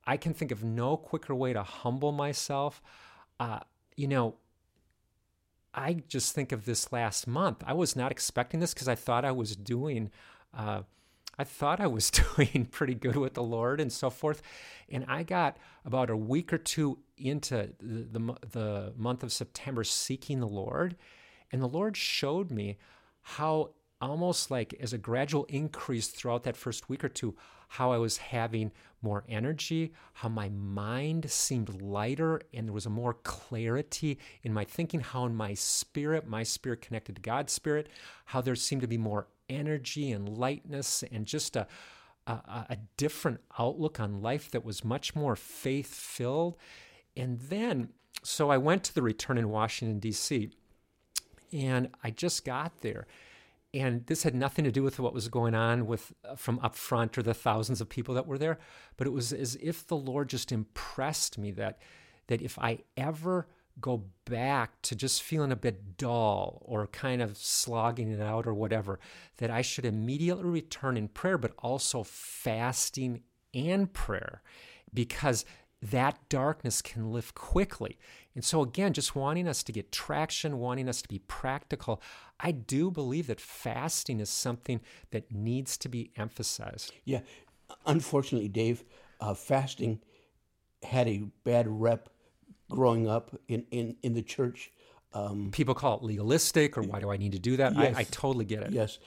I 0.06 0.18
can 0.18 0.36
think 0.36 0.52
of 0.52 0.63
no 0.63 0.98
quicker 0.98 1.34
way 1.34 1.54
to 1.54 1.63
humble 1.63 2.12
myself. 2.12 2.80
Uh, 3.40 3.60
you 3.96 4.08
know, 4.08 4.36
I 5.73 6.03
just 6.08 6.34
think 6.34 6.51
of 6.51 6.65
this 6.65 6.91
last 6.91 7.27
month. 7.27 7.63
I 7.65 7.73
was 7.73 7.95
not 7.95 8.12
expecting 8.12 8.60
this 8.60 8.73
because 8.73 8.88
I 8.88 8.95
thought 8.95 9.25
I 9.25 9.32
was 9.32 9.56
doing, 9.56 10.12
uh, 10.58 10.82
I 11.38 11.43
thought 11.43 11.80
I 11.80 11.88
was 11.88 12.10
doing 12.36 12.67
pretty 12.71 12.95
good 12.95 13.15
with 13.15 13.36
the 13.36 13.43
Lord 13.43 13.80
and 13.80 13.91
so 13.91 14.10
forth. 14.10 14.41
And 14.89 15.06
I 15.08 15.23
got 15.23 15.58
about 15.86 16.10
a 16.10 16.17
week 16.17 16.51
or 16.51 16.58
two 16.58 16.99
into 17.17 17.73
the, 17.80 18.19
the, 18.19 18.36
the 18.49 18.93
month 18.97 19.23
of 19.23 19.32
September 19.32 19.84
seeking 19.84 20.39
the 20.39 20.47
Lord. 20.47 20.95
And 21.51 21.62
the 21.62 21.67
Lord 21.67 21.95
showed 21.95 22.51
me 22.51 22.77
how 23.21 23.71
almost 23.99 24.51
like 24.51 24.73
as 24.80 24.93
a 24.93 24.97
gradual 24.97 25.45
increase 25.45 26.08
throughout 26.08 26.43
that 26.43 26.58
first 26.58 26.89
week 26.89 27.03
or 27.03 27.10
two, 27.10 27.36
how 27.69 27.91
I 27.91 27.97
was 27.97 28.17
having 28.17 28.71
more 29.01 29.23
energy, 29.29 29.93
how 30.13 30.29
my 30.29 30.49
mind 30.49 31.29
seemed 31.29 31.81
lighter, 31.81 32.41
and 32.53 32.67
there 32.67 32.73
was 32.73 32.86
a 32.86 32.89
more 32.89 33.13
clarity 33.13 34.17
in 34.43 34.53
my 34.53 34.65
thinking, 34.65 34.99
how 34.99 35.25
in 35.25 35.36
my 35.36 35.53
spirit, 35.53 36.27
my 36.27 36.43
spirit 36.43 36.81
connected 36.81 37.15
to 37.15 37.21
God's 37.21 37.53
spirit, 37.53 37.88
how 38.25 38.41
there 38.41 38.55
seemed 38.55 38.81
to 38.81 38.88
be 38.88 38.97
more 38.97 39.27
energy 39.49 40.12
and 40.12 40.38
lightness 40.38 41.03
and 41.12 41.25
just 41.25 41.55
a, 41.55 41.67
a, 42.25 42.65
a 42.69 42.77
different 42.97 43.39
outlook 43.57 43.99
on 43.99 44.21
life 44.21 44.51
that 44.51 44.65
was 44.65 44.83
much 44.83 45.15
more 45.15 45.36
faith 45.36 45.93
filled. 45.93 46.57
And 47.15 47.39
then, 47.39 47.89
so 48.23 48.49
I 48.49 48.57
went 48.57 48.83
to 48.86 48.95
the 48.95 49.01
return 49.01 49.38
in 49.38 49.49
Washington, 49.49 49.99
D.C., 49.99 50.51
and 51.53 51.89
I 52.03 52.12
just 52.12 52.43
got 52.43 52.81
there 52.81 53.07
and 53.73 54.06
this 54.08 54.23
had 54.23 54.36
nothing 54.36 54.65
to 54.65 54.71
do 54.71 54.84
with 54.84 54.99
what 54.99 55.13
was 55.13 55.27
going 55.27 55.53
on 55.53 55.86
with 55.86 56.13
uh, 56.23 56.36
from 56.36 56.60
up 56.60 56.75
front 56.75 57.17
or 57.17 57.23
the 57.23 57.34
thousands 57.34 57.82
of 57.82 57.89
people 57.89 58.15
that 58.15 58.27
were 58.27 58.38
there 58.38 58.58
but 58.95 59.08
it 59.08 59.13
was 59.13 59.34
as 59.34 59.58
if 59.62 59.86
the 59.88 59.95
lord 59.95 60.30
just 60.30 60.51
impressed 60.51 61.38
me 61.38 61.51
that 61.51 61.80
that 62.27 62.41
if 62.41 62.58
i 62.60 62.80
ever 62.95 63.47
go 63.80 64.03
back 64.25 64.82
to 64.82 64.95
just 64.95 65.21
feeling 65.21 65.51
a 65.51 65.56
bit 65.56 65.97
dull 65.97 66.63
or 66.65 66.88
kind 66.88 67.21
of 67.21 67.38
slogging 67.38 68.12
it 68.12 68.21
out 68.21 68.47
or 68.47 68.53
whatever 68.53 68.99
that 69.38 69.51
i 69.51 69.62
should 69.62 69.86
immediately 69.86 70.45
return 70.45 70.97
in 70.97 71.08
prayer 71.08 71.38
but 71.38 71.53
also 71.60 72.03
fasting 72.03 73.21
and 73.53 73.93
prayer 73.93 74.41
because 74.93 75.45
that 75.82 76.17
darkness 76.30 76.82
can 76.82 77.12
lift 77.12 77.36
quickly. 77.36 77.97
And 78.36 78.43
so, 78.43 78.62
again, 78.62 78.93
just 78.93 79.15
wanting 79.15 79.47
us 79.47 79.63
to 79.63 79.71
get 79.71 79.91
traction, 79.91 80.60
wanting 80.60 80.89
us 80.89 81.01
to 81.01 81.08
be 81.08 81.19
practical, 81.19 82.01
I 82.39 82.52
do 82.52 82.91
believe 82.91 83.28
that 83.28 83.39
fasting 83.39 84.19
is 84.19 84.30
something 84.30 84.82
that 85.12 85.32
needs 85.32 85.78
to 85.78 85.89
be 85.89 86.12
emphasized. 86.15 86.93
Yeah. 87.06 87.21
Unfortunately, 87.86 88.47
Dave, 88.47 88.84
uh, 89.19 89.34
fasting 89.34 90.00
had 90.84 91.08
a 91.08 91.23
bad 91.43 91.67
rep 91.67 92.10
growing 92.69 93.08
up 93.08 93.36
in, 93.47 93.65
in, 93.71 93.95
in 94.04 94.13
the 94.13 94.21
church. 94.21 94.71
Um, 95.13 95.50
People 95.52 95.73
call 95.73 95.97
it 95.97 96.04
legalistic, 96.04 96.78
or 96.78 96.82
why 96.84 97.00
do 97.00 97.10
I 97.10 97.17
need 97.17 97.32
to 97.32 97.39
do 97.39 97.58
that? 97.58 97.76
Yes, 97.76 97.95
I, 97.95 98.02
I 98.02 98.04
totally 98.04 98.45
get 98.45 98.63
it. 98.63 98.71
Yes, 98.71 99.00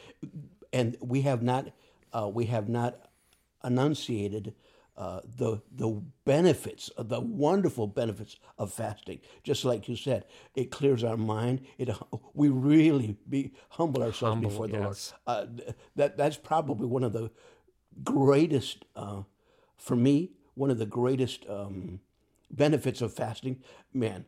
and 0.73 0.97
we 1.01 1.23
have 1.23 1.43
not 1.43 1.69
uh, 2.12 2.29
we 2.33 2.47
have 2.47 2.69
not 2.69 3.09
enunciated 3.62 4.55
uh, 5.01 5.23
the 5.39 5.63
the 5.75 5.89
benefits, 6.27 6.91
uh, 6.99 7.03
the 7.03 7.19
wonderful 7.19 7.87
benefits 7.87 8.37
of 8.59 8.71
fasting. 8.71 9.19
Just 9.43 9.65
like 9.65 9.89
you 9.89 9.97
said, 9.97 10.27
it 10.55 10.71
clears 10.71 11.03
our 11.03 11.17
mind. 11.17 11.63
It 11.79 11.89
we 12.35 12.51
really 12.51 13.17
be 13.27 13.55
humble 13.71 14.03
ourselves 14.03 14.35
humble, 14.35 14.51
before 14.51 14.69
the 14.69 14.75
yes. 14.75 15.15
Lord. 15.27 15.49
Uh, 15.59 15.73
that 15.97 16.19
that's 16.19 16.37
probably 16.37 16.87
one 16.87 17.03
of 17.03 17.15
the 17.15 17.31
greatest 18.05 18.85
uh, 18.95 19.23
for 19.79 19.97
me. 19.97 20.33
One 20.53 20.71
of 20.71 20.77
the 20.77 20.85
greatest 20.85 21.49
um, 21.49 22.01
benefits 22.51 23.01
of 23.01 23.15
fasting, 23.15 23.63
man. 23.95 24.27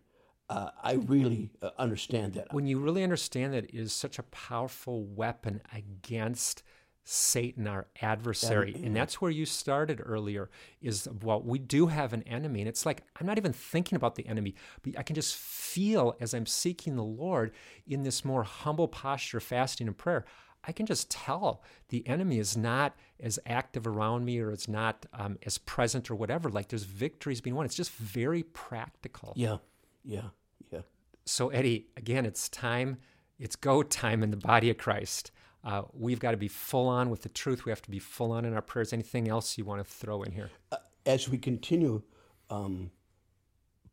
Uh, 0.48 0.70
I 0.82 0.94
really 0.94 1.50
understand 1.78 2.32
that. 2.34 2.52
When 2.52 2.66
you 2.66 2.78
really 2.78 3.02
understand 3.02 3.52
that, 3.52 3.64
it 3.64 3.74
is 3.74 3.92
such 3.92 4.18
a 4.18 4.22
powerful 4.22 5.04
weapon 5.04 5.60
against 5.74 6.62
Satan, 7.04 7.66
our 7.66 7.88
adversary. 8.00 8.74
And 8.84 8.94
that's 8.94 9.20
where 9.20 9.30
you 9.30 9.44
started 9.44 10.00
earlier 10.04 10.50
is 10.80 11.08
well, 11.22 11.42
we 11.42 11.58
do 11.58 11.88
have 11.88 12.12
an 12.12 12.22
enemy. 12.22 12.60
And 12.60 12.68
it's 12.68 12.86
like, 12.86 13.02
I'm 13.20 13.26
not 13.26 13.38
even 13.38 13.52
thinking 13.52 13.96
about 13.96 14.14
the 14.14 14.26
enemy, 14.26 14.54
but 14.82 14.98
I 14.98 15.02
can 15.02 15.14
just 15.14 15.36
feel 15.36 16.14
as 16.20 16.32
I'm 16.32 16.46
seeking 16.46 16.96
the 16.96 17.02
Lord 17.02 17.52
in 17.86 18.04
this 18.04 18.24
more 18.24 18.44
humble 18.44 18.88
posture, 18.88 19.40
fasting 19.40 19.88
and 19.88 19.98
prayer. 19.98 20.24
I 20.64 20.70
can 20.70 20.86
just 20.86 21.10
tell 21.10 21.62
the 21.88 22.06
enemy 22.06 22.38
is 22.38 22.56
not 22.56 22.94
as 23.18 23.38
active 23.46 23.86
around 23.86 24.24
me 24.24 24.38
or 24.38 24.52
it's 24.52 24.68
not 24.68 25.06
um, 25.12 25.38
as 25.44 25.58
present 25.58 26.10
or 26.10 26.14
whatever. 26.14 26.50
Like 26.50 26.68
there's 26.68 26.84
victories 26.84 27.40
being 27.40 27.56
won. 27.56 27.66
It's 27.66 27.74
just 27.74 27.90
very 27.90 28.44
practical. 28.44 29.32
Yeah, 29.34 29.56
yeah, 30.04 30.28
yeah. 30.70 30.82
So, 31.24 31.48
Eddie, 31.48 31.88
again, 31.96 32.26
it's 32.26 32.48
time, 32.48 32.98
it's 33.40 33.56
go 33.56 33.82
time 33.82 34.22
in 34.22 34.30
the 34.30 34.36
body 34.36 34.70
of 34.70 34.78
Christ. 34.78 35.32
Uh, 35.64 35.82
we've 35.92 36.18
got 36.18 36.32
to 36.32 36.36
be 36.36 36.48
full 36.48 36.88
on 36.88 37.08
with 37.08 37.22
the 37.22 37.28
truth. 37.28 37.64
We 37.64 37.70
have 37.70 37.82
to 37.82 37.90
be 37.90 38.00
full 38.00 38.32
on 38.32 38.44
in 38.44 38.54
our 38.54 38.62
prayers. 38.62 38.92
Anything 38.92 39.28
else 39.28 39.56
you 39.56 39.64
want 39.64 39.84
to 39.84 39.90
throw 39.90 40.22
in 40.22 40.32
here? 40.32 40.50
Uh, 40.72 40.76
as 41.06 41.28
we 41.28 41.38
continue 41.38 42.02
um, 42.50 42.90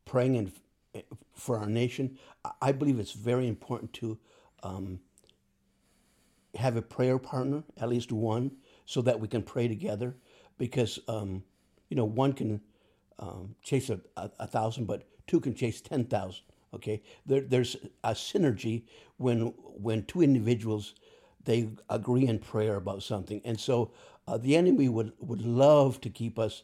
praying 0.04 0.34
in, 0.34 0.52
for 1.34 1.58
our 1.58 1.66
nation, 1.66 2.18
I 2.60 2.72
believe 2.72 2.98
it's 2.98 3.12
very 3.12 3.46
important 3.46 3.92
to 3.94 4.18
um, 4.64 5.00
have 6.56 6.76
a 6.76 6.82
prayer 6.82 7.18
partner, 7.18 7.62
at 7.76 7.88
least 7.88 8.10
one, 8.10 8.50
so 8.84 9.00
that 9.02 9.20
we 9.20 9.28
can 9.28 9.42
pray 9.42 9.68
together. 9.68 10.16
Because 10.58 10.98
um, 11.06 11.44
you 11.88 11.96
know, 11.96 12.04
one 12.04 12.32
can 12.32 12.60
um, 13.18 13.54
chase 13.62 13.90
a, 13.90 14.00
a, 14.16 14.30
a, 14.40 14.46
thousand, 14.46 14.86
but 14.86 15.08
two 15.26 15.40
can 15.40 15.54
chase 15.54 15.80
ten 15.80 16.04
thousand. 16.04 16.42
Okay, 16.74 17.02
there, 17.26 17.40
there's 17.40 17.76
a 18.04 18.12
synergy 18.12 18.84
when 19.16 19.54
when 19.64 20.04
two 20.04 20.22
individuals 20.22 20.94
they 21.44 21.70
agree 21.88 22.26
in 22.26 22.38
prayer 22.38 22.76
about 22.76 23.02
something. 23.02 23.40
And 23.44 23.58
so 23.58 23.92
uh, 24.26 24.38
the 24.38 24.56
enemy 24.56 24.88
would, 24.88 25.12
would 25.18 25.42
love 25.42 26.00
to 26.02 26.10
keep 26.10 26.38
us 26.38 26.62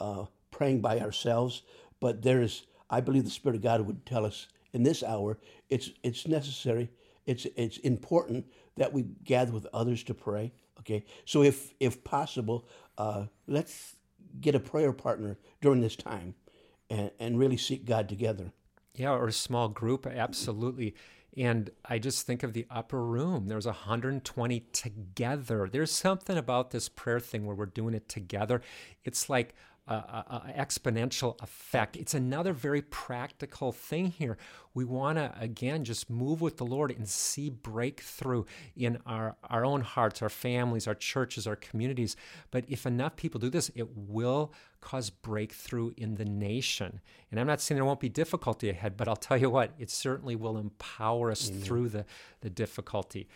uh, 0.00 0.26
praying 0.50 0.80
by 0.80 1.00
ourselves, 1.00 1.62
but 2.00 2.22
there 2.22 2.42
is, 2.42 2.66
I 2.90 3.00
believe 3.00 3.24
the 3.24 3.30
Spirit 3.30 3.56
of 3.56 3.62
God 3.62 3.80
would 3.82 4.04
tell 4.04 4.24
us 4.24 4.48
in 4.72 4.82
this 4.82 5.02
hour, 5.02 5.38
it's, 5.70 5.90
it's 6.02 6.26
necessary, 6.26 6.90
it's, 7.24 7.46
it's 7.56 7.78
important 7.78 8.46
that 8.76 8.92
we 8.92 9.04
gather 9.24 9.52
with 9.52 9.66
others 9.72 10.02
to 10.04 10.14
pray. 10.14 10.52
Okay, 10.80 11.04
so 11.24 11.42
if, 11.42 11.72
if 11.80 12.04
possible, 12.04 12.68
uh, 12.98 13.24
let's 13.46 13.96
get 14.40 14.54
a 14.54 14.60
prayer 14.60 14.92
partner 14.92 15.38
during 15.60 15.80
this 15.80 15.96
time 15.96 16.34
and, 16.90 17.10
and 17.18 17.38
really 17.38 17.56
seek 17.56 17.84
God 17.84 18.08
together. 18.08 18.52
Yeah, 18.94 19.12
or 19.12 19.28
a 19.28 19.32
small 19.32 19.68
group, 19.68 20.06
absolutely. 20.06 20.94
And 21.36 21.70
I 21.84 21.98
just 21.98 22.26
think 22.26 22.42
of 22.42 22.54
the 22.54 22.66
upper 22.70 23.04
room. 23.04 23.48
There's 23.48 23.66
120 23.66 24.60
together. 24.72 25.68
There's 25.70 25.90
something 25.92 26.38
about 26.38 26.70
this 26.70 26.88
prayer 26.88 27.20
thing 27.20 27.44
where 27.44 27.54
we're 27.54 27.66
doing 27.66 27.94
it 27.94 28.08
together. 28.08 28.62
It's 29.04 29.28
like 29.28 29.54
a, 29.88 30.54
exponential 30.58 31.40
effect. 31.42 31.96
It's 31.96 32.14
another 32.14 32.52
very 32.52 32.82
practical 32.82 33.72
thing 33.72 34.06
here. 34.06 34.36
We 34.74 34.84
want 34.84 35.18
to, 35.18 35.32
again, 35.38 35.84
just 35.84 36.10
move 36.10 36.40
with 36.40 36.56
the 36.56 36.66
Lord 36.66 36.90
and 36.90 37.08
see 37.08 37.50
breakthrough 37.50 38.44
in 38.74 38.98
our, 39.06 39.36
our 39.44 39.64
own 39.64 39.82
hearts, 39.82 40.22
our 40.22 40.28
families, 40.28 40.86
our 40.86 40.94
churches, 40.94 41.46
our 41.46 41.56
communities. 41.56 42.16
But 42.50 42.64
if 42.68 42.84
enough 42.84 43.16
people 43.16 43.40
do 43.40 43.48
this, 43.48 43.70
it 43.74 43.88
will 43.96 44.52
cause 44.80 45.08
breakthrough 45.08 45.92
in 45.96 46.16
the 46.16 46.24
nation. 46.24 47.00
And 47.30 47.38
I'm 47.38 47.46
not 47.46 47.60
saying 47.60 47.76
there 47.76 47.84
won't 47.84 48.00
be 48.00 48.08
difficulty 48.08 48.68
ahead, 48.68 48.96
but 48.96 49.08
I'll 49.08 49.16
tell 49.16 49.38
you 49.38 49.50
what, 49.50 49.70
it 49.78 49.90
certainly 49.90 50.36
will 50.36 50.58
empower 50.58 51.30
us 51.30 51.48
Amen. 51.48 51.62
through 51.62 51.88
the, 51.90 52.04
the 52.40 52.50
difficulty. 52.50 53.28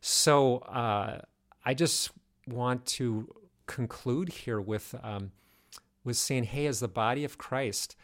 So 0.00 0.58
uh, 0.58 1.22
I 1.64 1.74
just 1.74 2.12
want 2.46 2.86
to 2.86 3.34
conclude 3.66 4.28
here 4.28 4.60
with. 4.60 4.94
Um, 5.02 5.32
was 6.08 6.18
saying, 6.18 6.44
hey, 6.44 6.66
as 6.66 6.80
the 6.80 6.88
body 6.88 7.24
of 7.24 7.38
Christ, 7.38 7.94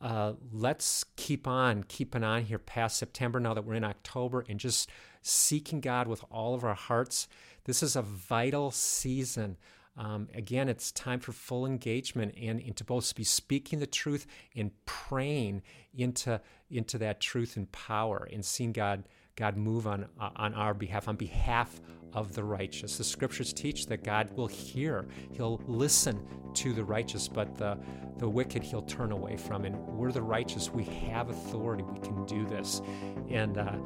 uh, 0.00 0.34
let's 0.52 1.04
keep 1.16 1.46
on 1.46 1.82
keeping 1.82 2.22
on 2.22 2.44
here 2.44 2.58
past 2.58 2.96
September 2.96 3.40
now 3.40 3.52
that 3.52 3.64
we're 3.64 3.74
in 3.74 3.84
October 3.84 4.44
and 4.48 4.60
just 4.60 4.88
seeking 5.22 5.80
God 5.80 6.06
with 6.06 6.24
all 6.30 6.54
of 6.54 6.64
our 6.64 6.74
hearts. 6.74 7.28
This 7.64 7.82
is 7.82 7.96
a 7.96 8.02
vital 8.02 8.70
season. 8.70 9.56
Um, 9.98 10.28
again, 10.34 10.68
it's 10.68 10.92
time 10.92 11.20
for 11.20 11.32
full 11.32 11.66
engagement 11.66 12.34
and, 12.40 12.60
and 12.60 12.76
to 12.76 12.84
both 12.84 13.14
be 13.14 13.24
speaking 13.24 13.80
the 13.80 13.86
truth 13.86 14.26
and 14.56 14.70
praying 14.86 15.62
into, 15.96 16.40
into 16.70 16.98
that 16.98 17.20
truth 17.20 17.56
and 17.56 17.70
power 17.72 18.28
and 18.32 18.44
seeing 18.44 18.72
God 18.72 19.04
God 19.38 19.56
move 19.56 19.86
on, 19.86 20.04
uh, 20.20 20.30
on 20.34 20.52
our 20.54 20.74
behalf, 20.74 21.06
on 21.06 21.14
behalf 21.14 21.80
of 22.12 22.34
the 22.34 22.42
righteous. 22.42 22.98
The 22.98 23.04
scriptures 23.04 23.52
teach 23.52 23.86
that 23.86 24.02
God 24.02 24.36
will 24.36 24.48
hear, 24.48 25.06
He'll 25.30 25.62
listen 25.68 26.20
to 26.54 26.72
the 26.72 26.82
righteous, 26.82 27.28
but 27.28 27.56
the, 27.56 27.78
the 28.18 28.28
wicked 28.28 28.64
He'll 28.64 28.82
turn 28.82 29.12
away 29.12 29.36
from. 29.36 29.64
And 29.64 29.76
we're 29.86 30.10
the 30.10 30.22
righteous. 30.22 30.70
We 30.70 30.82
have 31.12 31.30
authority. 31.30 31.84
We 31.84 32.00
can 32.00 32.26
do 32.26 32.46
this. 32.46 32.82
And 33.30 33.58
uh, 33.58 33.76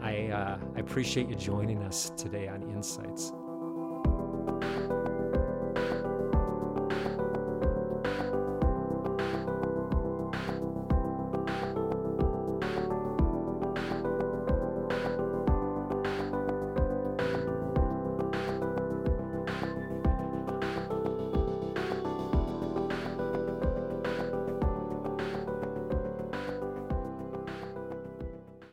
I, 0.00 0.28
uh, 0.28 0.58
I 0.74 0.80
appreciate 0.80 1.28
you 1.28 1.34
joining 1.34 1.82
us 1.82 2.10
today 2.16 2.48
on 2.48 2.62
Insights. 2.62 3.32